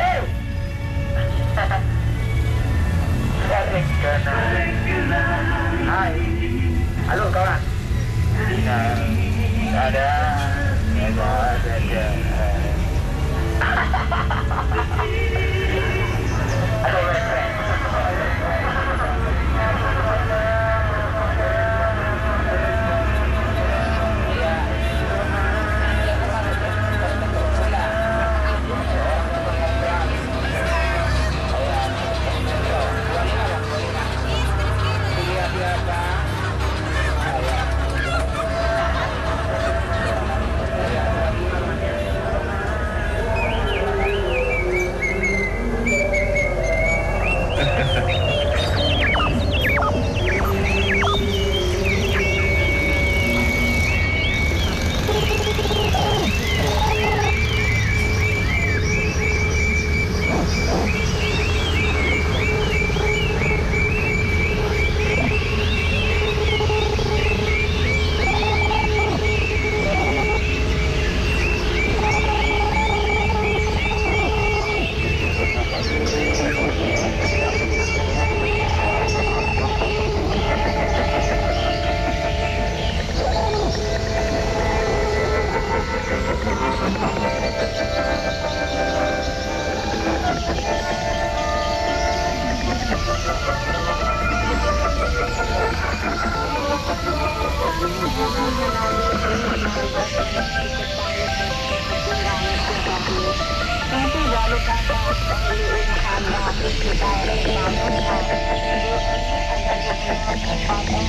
Спасибо. 13.61 15.39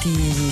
Molti 0.05 0.11
gli 0.11 0.51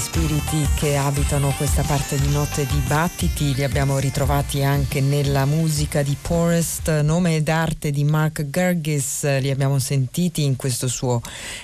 spiriti 0.53 0.69
che 0.75 0.97
abitano 0.97 1.55
questa 1.57 1.83
parte 1.83 2.19
di 2.19 2.29
Notte 2.29 2.67
di 2.67 2.79
Battiti, 2.87 3.55
li 3.55 3.65
abbiamo 3.65 3.99
ritrovati 3.99 4.63
anche 4.63 5.01
nella 5.01 5.47
musica 5.47 6.03
di 6.03 6.15
Porest, 6.21 7.01
nome 7.01 7.43
d'arte 7.43 7.91
di 7.91 8.05
Mark 8.05 8.49
Gergis, 8.51 9.23
li 9.41 9.51
abbiamo 9.51 9.79
sentiti 9.79 10.45
in 10.45 10.57
questo 10.57 10.89
suo 10.89 11.23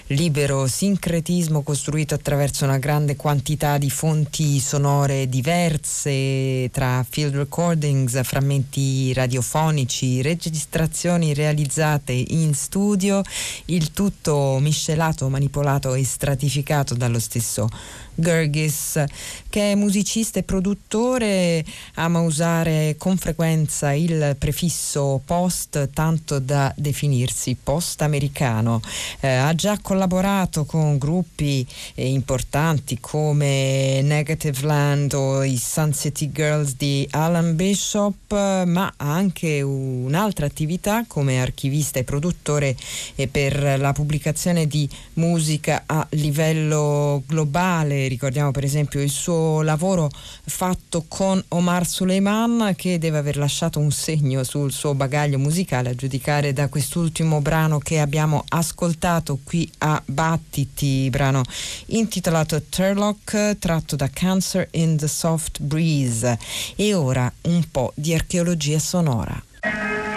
libero 0.08 0.66
sincretismo 0.66 1.62
costruito 1.62 2.14
attraverso 2.14 2.64
una 2.64 2.78
grande 2.78 3.16
quantità 3.16 3.76
di 3.76 3.90
fonti 3.90 4.58
sonore 4.58 5.28
diverse, 5.28 6.70
tra 6.72 7.04
field 7.08 7.34
recordings, 7.34 8.22
frammenti 8.22 9.12
radiofonici, 9.12 10.22
registrazioni 10.22 11.34
realizzate 11.34 12.12
in 12.12 12.54
studio, 12.54 13.20
il 13.66 13.90
tutto 13.92 14.58
miscelato, 14.60 15.28
manipolato 15.28 15.94
e 15.94 16.04
stratificato 16.04 16.94
dallo 16.94 17.18
stesso 17.18 17.68
Gergis, 18.20 18.77
che 19.48 19.72
è 19.72 19.74
musicista 19.74 20.38
e 20.38 20.42
produttore, 20.42 21.64
ama 21.94 22.20
usare 22.20 22.94
con 22.98 23.16
frequenza 23.16 23.92
il 23.92 24.36
prefisso 24.38 25.20
post 25.24 25.90
tanto 25.92 26.38
da 26.38 26.72
definirsi 26.76 27.56
post-americano. 27.62 28.80
Eh, 29.20 29.28
ha 29.28 29.54
già 29.54 29.78
collaborato 29.80 30.64
con 30.64 30.98
gruppi 30.98 31.66
eh, 31.94 32.08
importanti 32.08 32.98
come 33.00 34.00
Negative 34.02 34.66
Land 34.66 35.12
o 35.14 35.42
i 35.42 35.56
Sun 35.56 35.92
City 35.92 36.30
Girls 36.30 36.76
di 36.76 37.06
Alan 37.10 37.56
Bishop, 37.56 38.32
ma 38.32 38.92
ha 38.96 39.12
anche 39.12 39.62
un'altra 39.62 40.46
attività 40.46 41.04
come 41.06 41.40
archivista 41.40 41.98
e 41.98 42.04
produttore 42.04 42.76
eh, 43.14 43.28
per 43.28 43.78
la 43.78 43.92
pubblicazione 43.92 44.66
di 44.66 44.88
musica 45.14 45.82
a 45.86 46.06
livello 46.10 47.22
globale 47.26 48.08
ricordiamo 48.08 48.50
per 48.58 48.66
esempio 48.66 49.00
il 49.00 49.08
suo 49.08 49.62
lavoro 49.62 50.10
fatto 50.44 51.04
con 51.06 51.40
Omar 51.50 51.86
Suleiman 51.86 52.74
che 52.74 52.98
deve 52.98 53.18
aver 53.18 53.36
lasciato 53.36 53.78
un 53.78 53.92
segno 53.92 54.42
sul 54.42 54.72
suo 54.72 54.94
bagaglio 54.94 55.38
musicale 55.38 55.90
a 55.90 55.94
giudicare 55.94 56.52
da 56.52 56.66
quest'ultimo 56.66 57.40
brano 57.40 57.78
che 57.78 58.00
abbiamo 58.00 58.42
ascoltato 58.48 59.38
qui 59.44 59.70
a 59.78 60.02
Battiti, 60.04 61.08
brano 61.08 61.42
intitolato 61.86 62.60
Turlock 62.68 63.60
tratto 63.60 63.94
da 63.94 64.10
Cancer 64.12 64.66
in 64.72 64.96
the 64.96 65.06
Soft 65.06 65.62
Breeze 65.62 66.36
e 66.74 66.94
ora 66.94 67.32
un 67.42 67.62
po' 67.70 67.92
di 67.94 68.12
archeologia 68.12 68.80
sonora. 68.80 70.07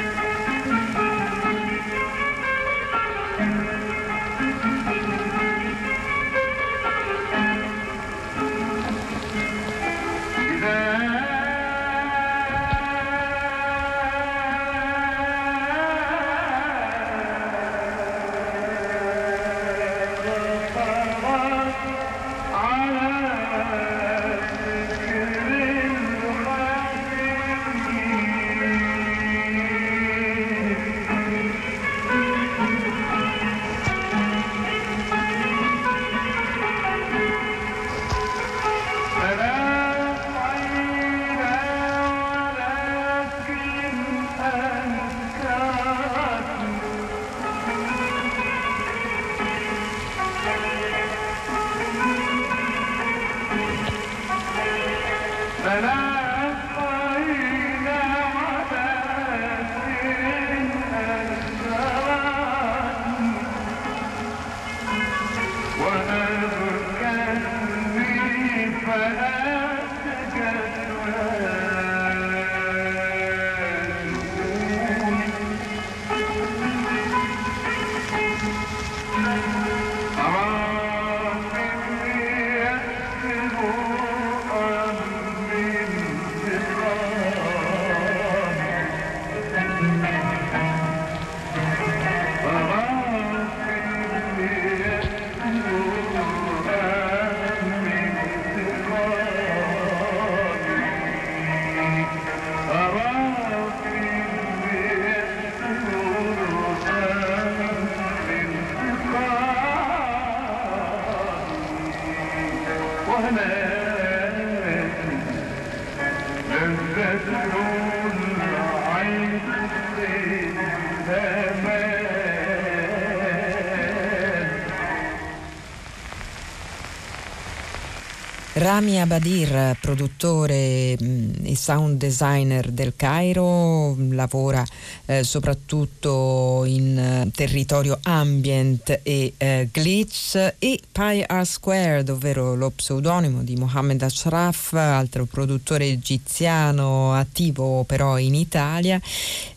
Rami 128.54 129.00
Abadir, 129.00 129.78
produttore 129.80 130.98
mm, 131.02 131.46
e 131.46 131.56
sound 131.56 131.98
designer 131.98 132.70
del 132.70 132.92
Cairo, 132.98 133.96
lavora 134.10 134.62
eh, 135.06 135.24
soprattutto 135.24 136.66
in 136.66 136.98
eh, 136.98 137.32
territorio 137.34 137.98
ambient 138.02 139.00
e 139.04 139.34
eh, 139.38 139.70
glitch 139.72 140.36
e 140.60 140.80
Pi 140.92 141.24
R 141.26 141.46
Squared, 141.46 142.10
ovvero 142.10 142.54
lo 142.56 142.72
pseudonimo 142.72 143.42
di 143.42 143.56
Mohammed 143.56 144.02
Ashraf, 144.02 144.74
altro 144.74 145.24
produttore 145.24 145.86
egiziano 145.86 147.14
attivo 147.14 147.86
però 147.86 148.18
in 148.18 148.36
Italia. 148.36 149.00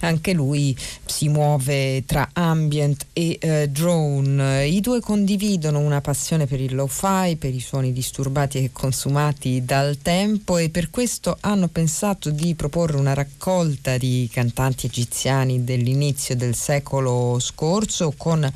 Anche 0.00 0.32
lui 0.32 0.76
si 1.04 1.28
muove 1.28 2.04
tra 2.06 2.28
ambient 2.32 3.06
e 3.12 3.38
eh, 3.40 3.68
drone. 3.68 4.66
I 4.66 4.80
due 4.80 5.00
condividono 5.00 5.80
una 5.80 6.00
passione 6.00 6.46
per 6.46 6.60
il 6.60 6.76
lo-fi, 6.76 7.34
per 7.36 7.52
i 7.52 7.60
suoni 7.60 7.92
disturbati 7.92 8.58
e 8.58 8.70
consumati 8.84 9.64
dal 9.64 9.96
tempo 10.02 10.58
e 10.58 10.68
per 10.68 10.90
questo 10.90 11.38
hanno 11.40 11.68
pensato 11.68 12.28
di 12.28 12.54
proporre 12.54 12.98
una 12.98 13.14
raccolta 13.14 13.96
di 13.96 14.28
cantanti 14.30 14.84
egiziani 14.84 15.64
dell'inizio 15.64 16.36
del 16.36 16.54
secolo 16.54 17.38
scorso 17.40 18.12
con 18.14 18.46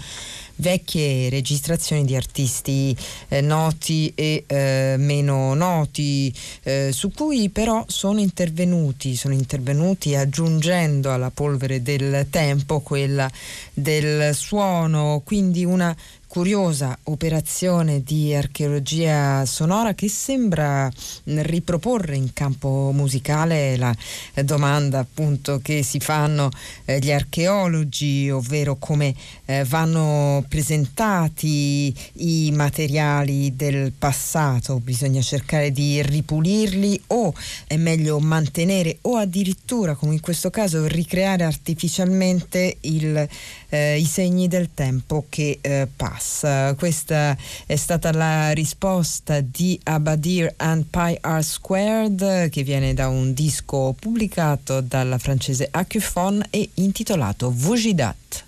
vecchie 0.57 1.29
registrazioni 1.31 2.05
di 2.05 2.15
artisti 2.15 2.97
eh, 3.29 3.41
noti 3.41 4.13
e 4.15 4.45
eh, 4.47 4.97
meno 4.99 5.55
noti, 5.55 6.35
eh, 6.63 6.91
su 6.93 7.11
cui 7.11 7.49
però 7.49 7.85
sono 7.89 8.21
intervenuti, 8.21 9.17
sono 9.17 9.35
intervenuti 9.35 10.15
aggiungendo 10.15 11.13
alla 11.13 11.31
polvere 11.31 11.83
del 11.83 12.27
tempo 12.31 12.81
quella 12.81 13.31
del 13.73 14.35
suono, 14.35 15.23
quindi 15.25 15.65
una 15.65 15.97
curiosa 16.29 16.97
operazione 17.05 18.03
di 18.03 18.35
archeologia 18.35 19.47
sonora 19.47 19.95
che 19.95 20.09
sembra 20.09 20.91
riproporre 21.25 22.17
in 22.17 22.35
campo 22.35 22.91
musicale 22.93 23.77
la 23.79 23.97
domanda 24.45 24.99
appunto 24.99 25.59
che 25.63 25.83
si 25.83 25.99
fanno 26.01 26.51
eh, 26.85 26.99
gli 26.99 27.11
archeologi, 27.11 28.29
ovvero 28.31 28.77
come 28.77 29.15
eh, 29.47 29.65
vanno 29.65 30.45
presentati 30.49 31.95
i 32.17 32.51
materiali 32.53 33.57
del 33.57 33.93
passato, 33.97 34.81
bisogna 34.81 35.23
cercare 35.23 35.73
di 35.73 36.03
ripulirli 36.03 37.01
o 37.09 37.33
è 37.67 37.77
meglio 37.77 38.21
mantenere 38.21 38.99
o 39.03 39.17
addirittura 39.17 39.95
come 39.95 40.13
in 40.13 40.21
questo 40.21 40.51
caso 40.51 40.87
ricreare 40.87 41.45
artificialmente 41.45 42.77
il, 42.83 43.29
eh, 43.71 43.99
i 43.99 44.05
segni 44.05 44.47
del 44.47 44.69
tempo 44.75 45.25
che 45.31 45.59
eh, 45.63 45.89
passa 45.97 46.28
Grass. 46.29 46.77
Questa 46.77 47.37
è 47.67 47.77
stata 47.77 48.13
la 48.13 48.51
risposta 48.53 49.41
di 49.41 49.79
Abadir 49.83 50.53
and 50.57 50.85
Pi 50.91 51.19
R 51.21 51.43
Squared 51.43 52.51
che 52.51 52.63
viene 52.63 52.93
da 52.93 53.09
un 53.09 53.33
disco 53.33 53.95
pubblicato 53.99 54.81
dalla 54.81 55.19
francese 55.19 55.69
Acufon 55.71 56.45
e 56.51 56.69
intitolato 56.75 57.51
Vugidat. 57.51 58.45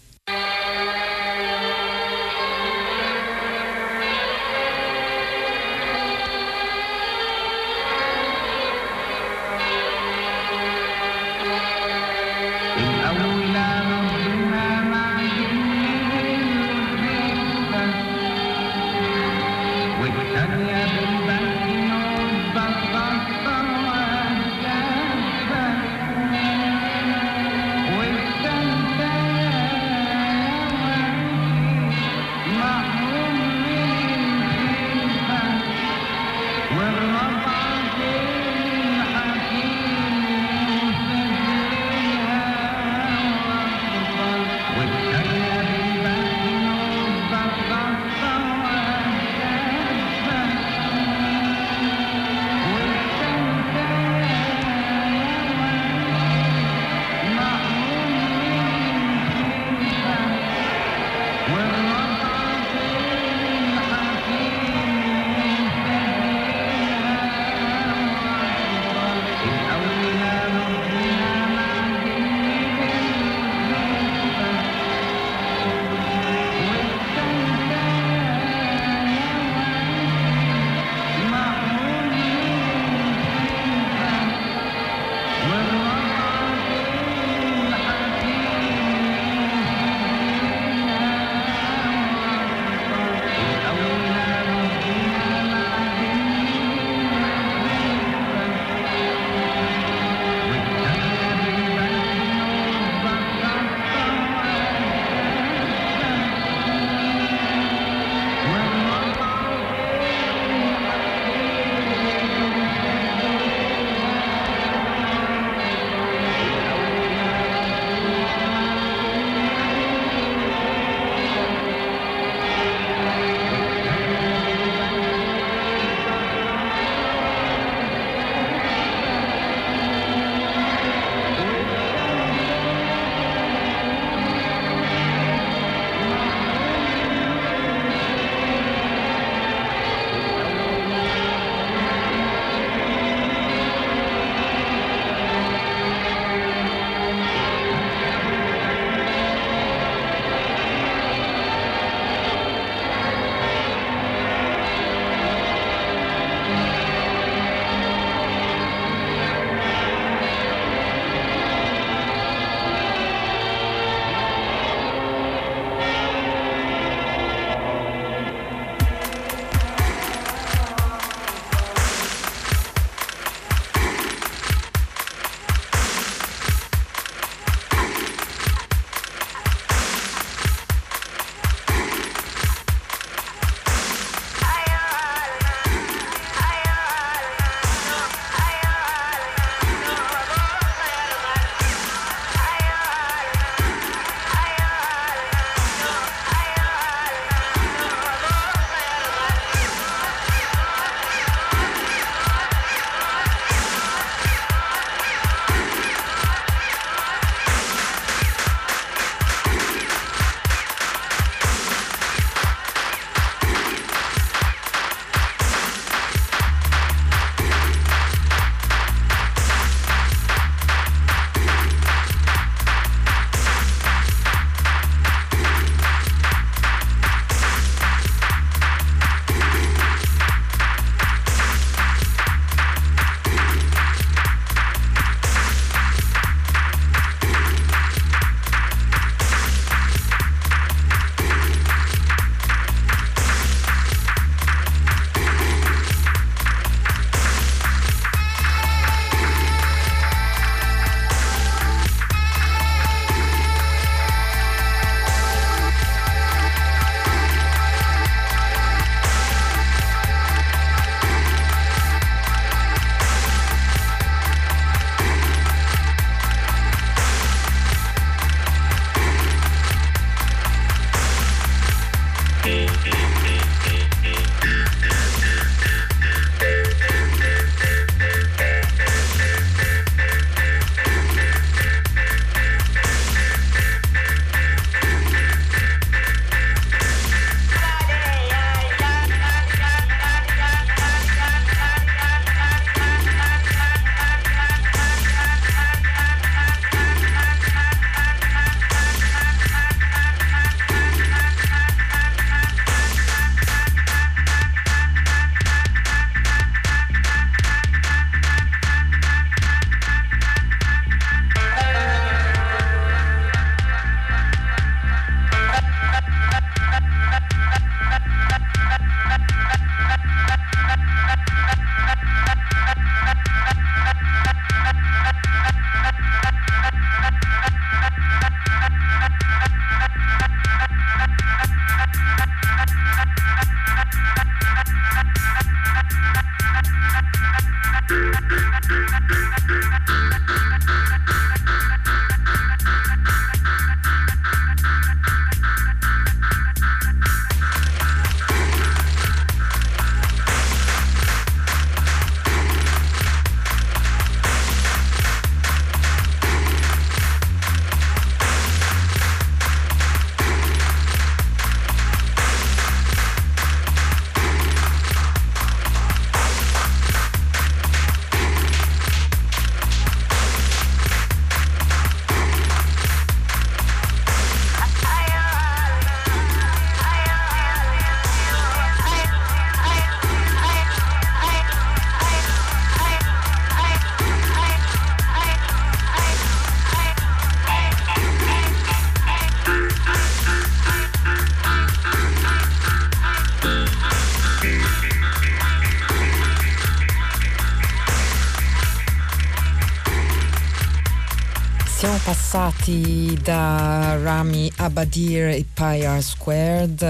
Passati 402.61 403.19
da 403.23 403.97
Rami 404.03 404.53
Abadir 404.59 405.31
e 405.31 405.45
Pi 405.61 405.85
Squared, 406.01 406.81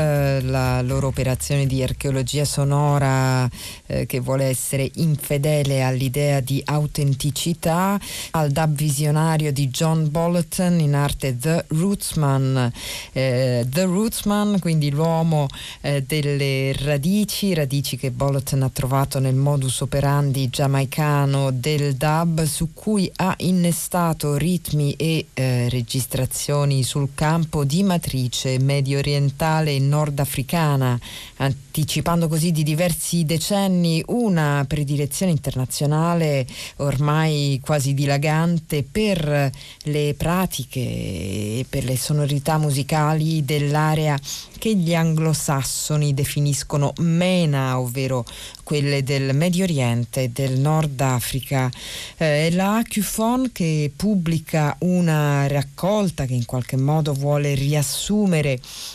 la 0.44 0.80
loro 0.82 1.08
operazione 1.08 1.66
di 1.66 1.82
archeologia 1.82 2.44
sonora 2.44 3.50
eh, 3.86 4.06
che 4.06 4.20
vuole 4.20 4.44
essere 4.44 4.88
infedele 4.94 5.82
all'idea 5.82 6.38
di 6.38 6.62
autenticità, 6.64 7.98
al 8.30 8.52
dub 8.52 8.76
visionario 8.76 9.52
di 9.52 9.70
John 9.70 10.08
Bolton 10.08 10.78
in 10.78 10.94
arte 10.94 11.36
The 11.36 11.64
Rootsman. 11.66 12.72
Eh, 13.12 13.66
The 13.68 13.84
Rootsman, 13.84 14.60
quindi 14.60 14.90
l'uomo 14.90 15.48
eh, 15.80 16.04
delle 16.04 16.72
radici, 16.74 17.52
radici 17.54 17.96
che 17.96 18.12
Bolton 18.12 18.62
ha 18.62 18.70
trovato 18.72 19.18
nel 19.18 19.34
modus 19.34 19.80
operandi 19.80 20.48
giamaicano 20.48 21.50
del 21.50 21.96
dub 21.96 22.44
su 22.44 22.72
cui 22.72 23.10
ha 23.16 23.34
innestato 23.38 24.36
ritmi 24.36 24.58
ritmi 24.60 24.94
e 24.94 25.26
eh, 25.34 25.68
registrazioni 25.68 26.82
sul 26.82 27.10
campo 27.14 27.64
di 27.64 27.82
matrice 27.82 28.58
medio 28.60 28.98
orientale 28.98 29.74
e 29.74 29.78
nordafricana, 29.78 30.98
anticipando 31.36 32.28
così 32.28 32.52
di 32.52 32.62
diversi 32.62 33.24
decenni 33.24 34.02
una 34.06 34.64
predilezione 34.66 35.32
internazionale 35.32 36.46
ormai 36.76 37.60
quasi 37.62 37.94
dilagante 37.94 38.82
per 38.82 39.50
le 39.84 40.14
pratiche 40.16 40.80
e 40.80 41.66
per 41.68 41.84
le 41.84 41.96
sonorità 41.96 42.58
musicali 42.58 43.44
dell'area 43.44 44.18
che 44.58 44.76
gli 44.76 44.94
anglosassoni 44.94 46.12
definiscono 46.12 46.92
MENA, 46.98 47.80
ovvero 47.80 48.24
quelle 48.62 49.02
del 49.02 49.34
Medio 49.34 49.64
Oriente 49.64 50.24
e 50.24 50.28
del 50.28 50.60
Nord 50.60 51.00
Africa. 51.00 51.70
Eh, 52.16 52.50
la 52.52 52.76
AQFON 52.76 53.50
che 53.52 53.90
pubblica 53.96 54.76
una 54.80 55.46
raccolta 55.48 56.26
che 56.26 56.34
in 56.34 56.44
qualche 56.44 56.76
modo 56.76 57.14
vuole 57.14 57.54
riassumere 57.54 58.49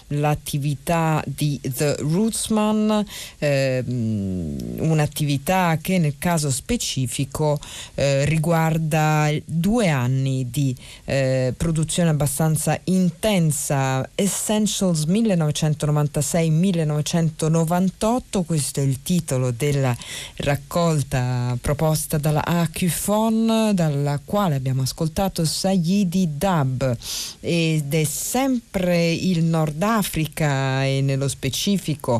l'attività 0.07 1.23
di 1.25 1.59
The 1.61 1.97
Rootsman, 1.99 3.05
eh, 3.37 3.83
un'attività 3.85 5.77
che 5.81 5.99
nel 5.99 6.15
caso 6.17 6.49
specifico 6.49 7.59
eh, 7.93 8.25
riguarda 8.25 9.29
due 9.45 9.89
anni 9.89 10.49
di 10.49 10.75
eh, 11.05 11.53
produzione 11.55 12.09
abbastanza 12.09 12.79
intensa, 12.85 14.09
Essentials 14.15 15.03
1900 15.03 15.85
1996-1998, 15.85 18.43
questo 18.45 18.79
è 18.79 18.83
il 18.83 19.01
titolo 19.01 19.51
della 19.51 19.93
raccolta 20.37 21.57
proposta 21.59 22.17
dalla 22.17 22.45
AQFON, 22.45 23.71
dalla 23.73 24.17
quale 24.23 24.55
abbiamo 24.55 24.83
ascoltato 24.83 25.43
Sayidi 25.45 26.37
Dab 26.37 26.95
ed 27.39 27.93
è 27.93 28.03
sempre 28.03 29.11
il 29.11 29.43
Nord 29.45 29.81
Africa 29.81 30.83
e 30.85 31.01
nello 31.01 31.27
specifico 31.27 32.19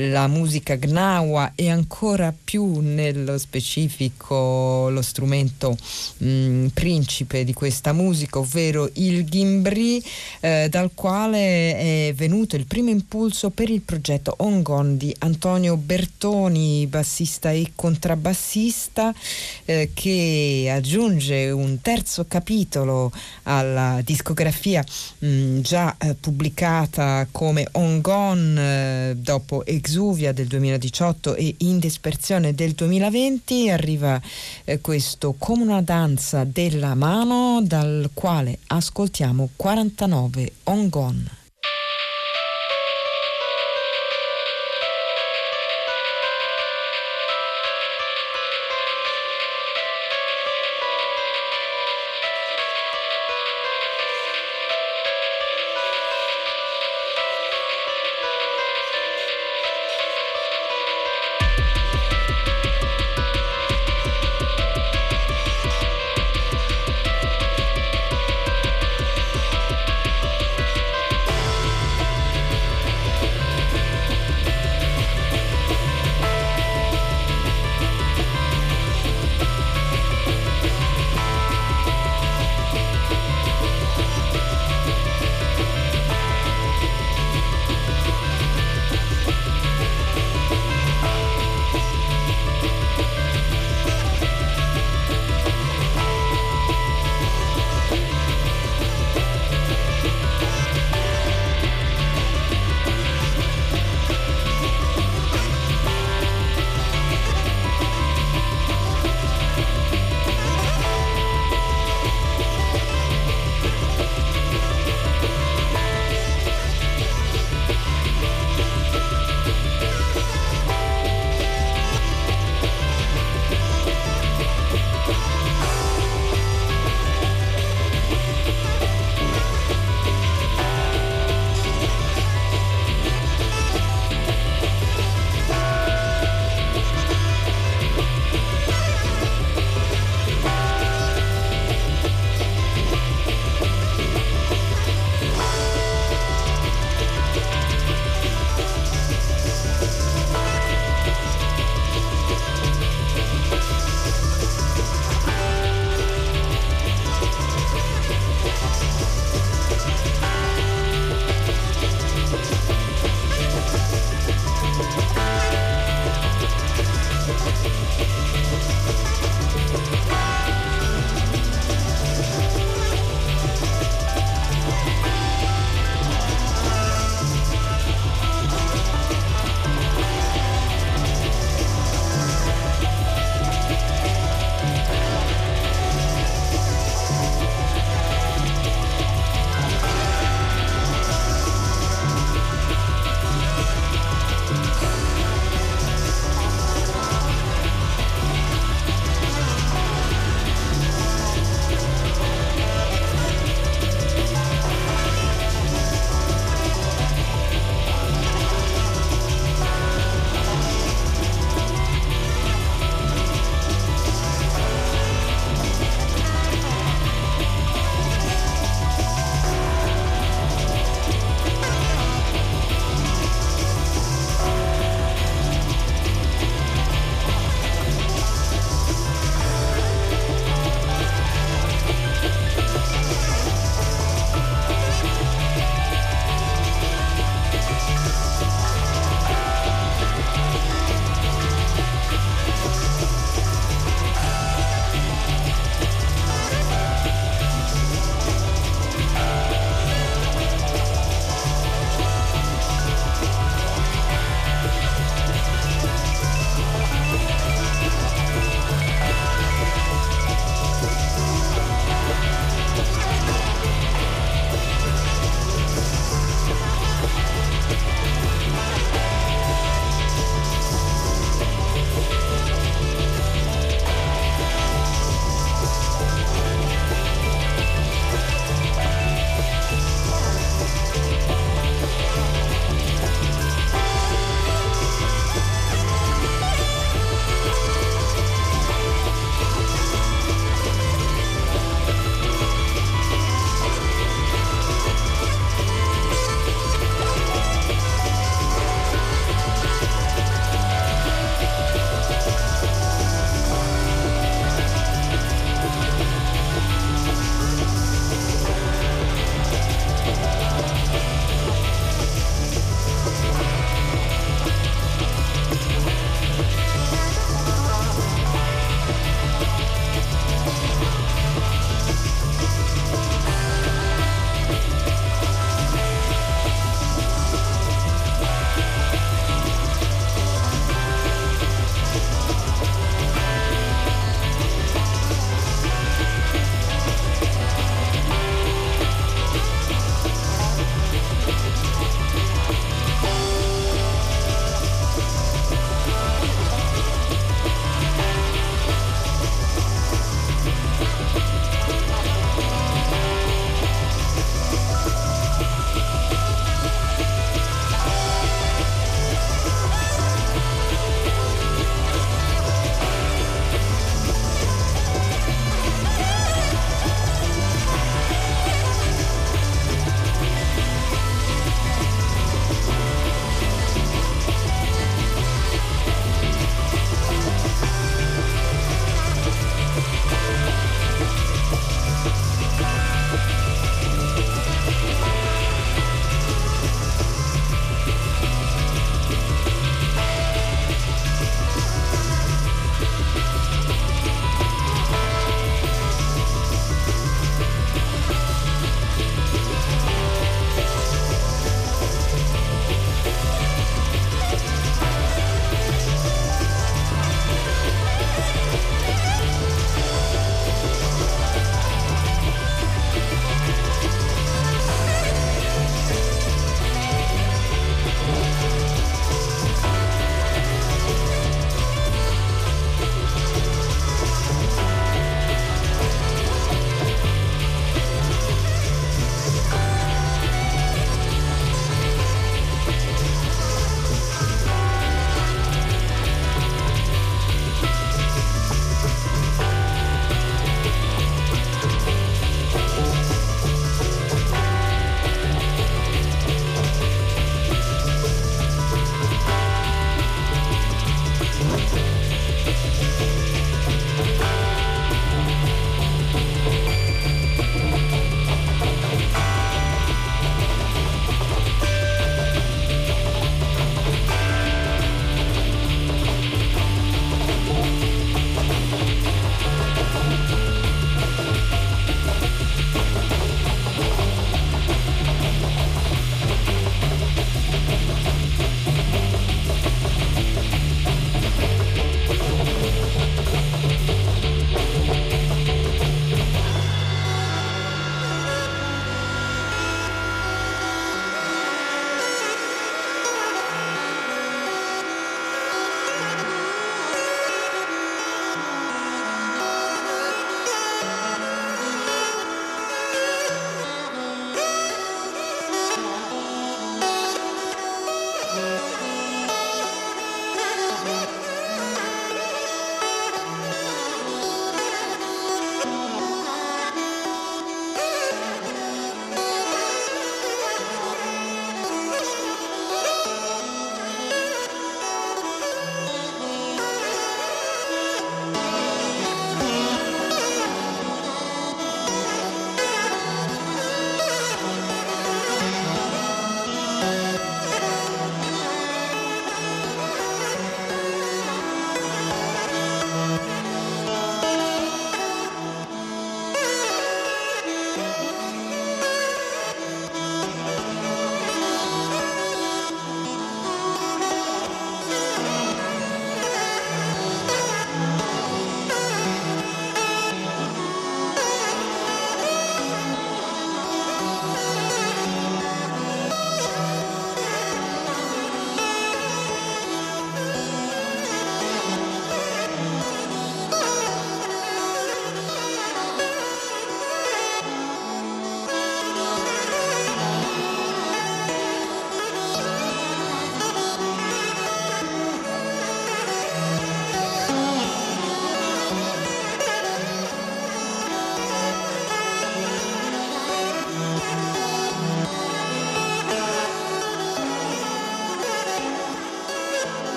la 0.00 0.26
musica 0.28 0.76
gnawa 0.76 1.52
e 1.54 1.70
ancora 1.70 2.32
più 2.44 2.80
nello 2.80 3.36
specifico 3.38 4.88
lo 4.90 5.02
strumento 5.02 5.76
mh, 6.18 6.28
mm, 6.28 6.66
principe 6.68 7.44
di 7.44 7.52
questa 7.52 7.92
musica, 7.92 8.38
ovvero 8.38 8.88
il 8.94 9.24
gimbri, 9.24 10.02
eh, 10.40 10.68
dal 10.70 10.90
quale 10.94 11.76
è 12.08 12.12
venuto 12.14 12.54
il 12.56 12.66
primo 12.66 12.90
impulso 12.90 13.50
per 13.50 13.70
il 13.70 13.80
progetto 13.80 14.34
Ongon 14.38 14.96
di 14.96 15.14
Antonio 15.20 15.76
Bertoni, 15.76 16.86
bassista 16.86 17.50
e 17.50 17.72
contrabbassista, 17.74 19.12
eh, 19.64 19.90
che 19.94 20.70
aggiunge 20.72 21.50
un 21.50 21.80
terzo 21.80 22.24
capitolo 22.28 23.10
alla 23.44 24.00
discografia 24.04 24.84
mh, 25.18 25.26
mm, 25.26 25.60
già 25.60 25.96
eh, 25.98 26.14
pubblicata 26.14 27.26
come 27.32 27.66
Ongon 27.72 28.58
eh, 28.58 29.14
dopo 29.16 29.64
Ex 29.64 29.87
Exuvia 29.88 30.34
del 30.34 30.48
2018 30.48 31.34
e 31.34 31.54
In 31.60 31.78
dispersione 31.78 32.54
del 32.54 32.72
2020 32.72 33.70
arriva 33.70 34.20
eh, 34.64 34.82
questo 34.82 35.34
come 35.38 35.62
una 35.62 35.80
danza 35.80 36.44
della 36.44 36.94
mano 36.94 37.62
dal 37.62 38.10
quale 38.12 38.58
ascoltiamo 38.66 39.48
49 39.56 40.52
On 40.64 40.88
Gone. 40.90 41.47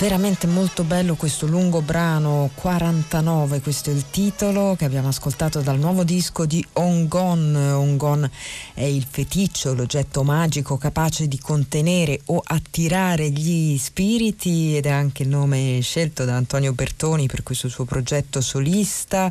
Veramente 0.00 0.46
molto 0.46 0.82
bello 0.82 1.14
questo 1.14 1.46
lungo 1.46 1.82
brano 1.82 2.48
49, 2.54 3.60
questo 3.60 3.90
è 3.90 3.92
il 3.92 4.06
titolo 4.08 4.74
che 4.74 4.86
abbiamo 4.86 5.08
ascoltato 5.08 5.60
dal 5.60 5.78
nuovo 5.78 6.04
disco 6.04 6.46
di 6.46 6.66
Ongon. 6.72 7.54
Ongon 7.54 8.30
è 8.72 8.84
il 8.84 9.04
feticcio, 9.06 9.74
l'oggetto 9.74 10.22
magico 10.24 10.78
capace 10.78 11.28
di 11.28 11.38
contenere 11.38 12.18
o 12.26 12.40
attirare 12.42 13.28
gli 13.28 13.76
spiriti 13.76 14.74
ed 14.74 14.86
è 14.86 14.90
anche 14.90 15.24
il 15.24 15.28
nome 15.28 15.80
scelto 15.82 16.24
da 16.24 16.34
Antonio 16.34 16.72
Bertoni 16.72 17.26
per 17.26 17.42
questo 17.42 17.68
suo 17.68 17.84
progetto 17.84 18.40
solista 18.40 19.30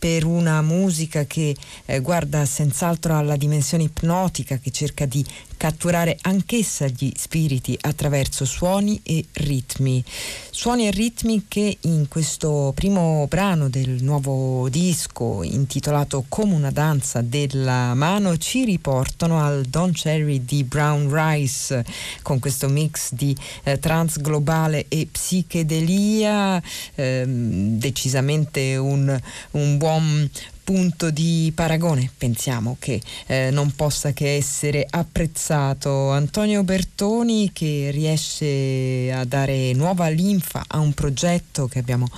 per 0.00 0.24
una 0.24 0.62
musica 0.62 1.24
che 1.26 1.54
eh, 1.84 2.00
guarda 2.00 2.46
senz'altro 2.46 3.14
alla 3.16 3.36
dimensione 3.36 3.84
ipnotica, 3.84 4.56
che 4.56 4.70
cerca 4.70 5.04
di 5.04 5.22
catturare 5.60 6.16
anch'essa 6.22 6.86
gli 6.86 7.12
spiriti 7.14 7.76
attraverso 7.78 8.46
suoni 8.46 8.98
e 9.04 9.26
ritmi. 9.32 10.02
Suoni 10.50 10.86
e 10.86 10.90
ritmi 10.90 11.44
che 11.48 11.76
in 11.82 12.08
questo 12.08 12.72
primo 12.74 13.26
brano 13.28 13.68
del 13.68 14.02
nuovo 14.02 14.70
disco 14.70 15.42
intitolato 15.42 16.24
Come 16.28 16.54
una 16.54 16.70
danza 16.70 17.20
della 17.20 17.92
mano 17.92 18.38
ci 18.38 18.64
riportano 18.64 19.44
al 19.44 19.64
Don 19.64 19.92
Cherry 19.92 20.46
di 20.46 20.64
Brown 20.64 21.12
Rice 21.12 21.84
con 22.22 22.38
questo 22.38 22.68
mix 22.68 23.12
di 23.12 23.36
eh, 23.64 23.78
trans 23.78 24.18
globale 24.18 24.86
e 24.88 25.08
psichedelia, 25.12 26.62
ehm, 26.94 27.78
decisamente 27.78 28.76
un, 28.76 29.20
un 29.50 29.76
buon 29.76 29.89
from 29.90 30.30
punto 30.62 31.10
di 31.10 31.50
paragone 31.54 32.10
pensiamo 32.16 32.76
che 32.78 33.00
eh, 33.26 33.50
non 33.50 33.72
possa 33.74 34.12
che 34.12 34.36
essere 34.36 34.86
apprezzato. 34.88 36.10
Antonio 36.10 36.62
Bertoni 36.62 37.50
che 37.52 37.90
riesce 37.90 39.10
a 39.12 39.24
dare 39.24 39.72
nuova 39.72 40.08
linfa 40.08 40.64
a 40.66 40.78
un 40.78 40.92
progetto 40.92 41.66
che 41.66 41.78
abbiamo 41.78 42.08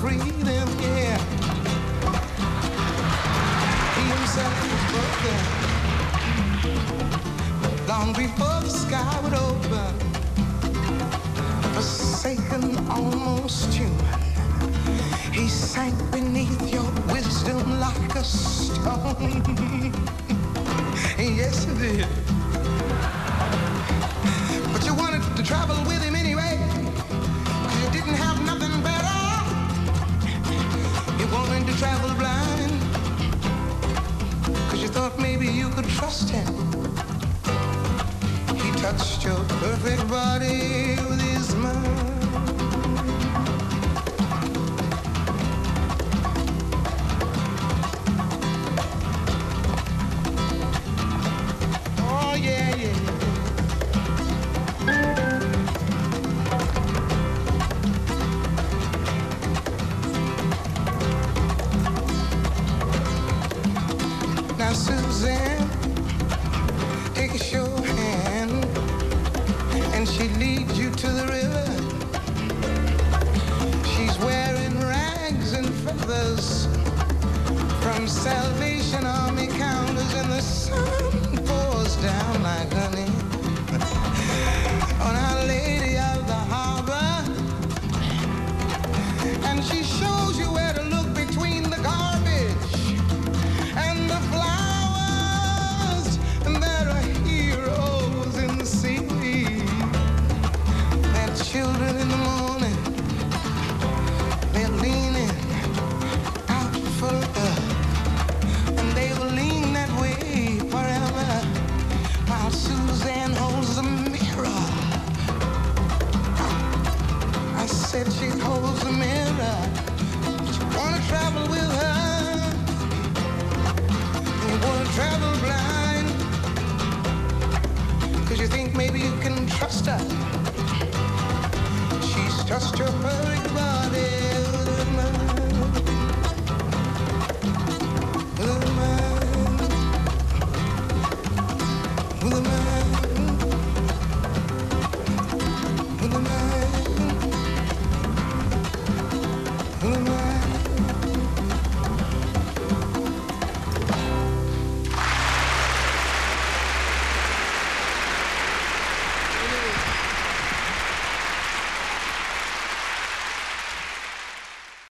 freedom, 0.05 0.69
yeah. 0.83 1.17
He 3.97 4.03
himself 4.15 4.55
was 4.63 4.83
broken 4.93 5.41
long 7.89 8.13
before 8.13 8.61
the 8.61 8.69
sky 8.69 9.21
would 9.23 9.33
open. 9.33 9.95
Forsaken, 11.73 12.65
almost 12.91 13.73
human, 13.73 14.21
he 15.33 15.49
sank 15.49 15.97
beneath 16.13 16.71
your 16.71 16.91
wisdom 17.11 17.81
like 17.81 18.15
a 18.15 18.25
stone. 18.25 19.43
yes, 21.39 21.65
he 21.65 21.73
did. 21.79 22.07
But 24.71 24.85
you 24.85 24.95
wanted 24.95 25.23
to 25.35 25.43
travel 25.43 25.83
with 25.87 26.03
him 26.03 26.15
anyway. 26.15 26.74
He 36.25 36.31
touched 38.81 39.25
your 39.25 39.37
perfect 39.61 40.09
body 40.09 40.97
with 41.09 41.21
his 41.21 41.55
mind. 41.57 42.24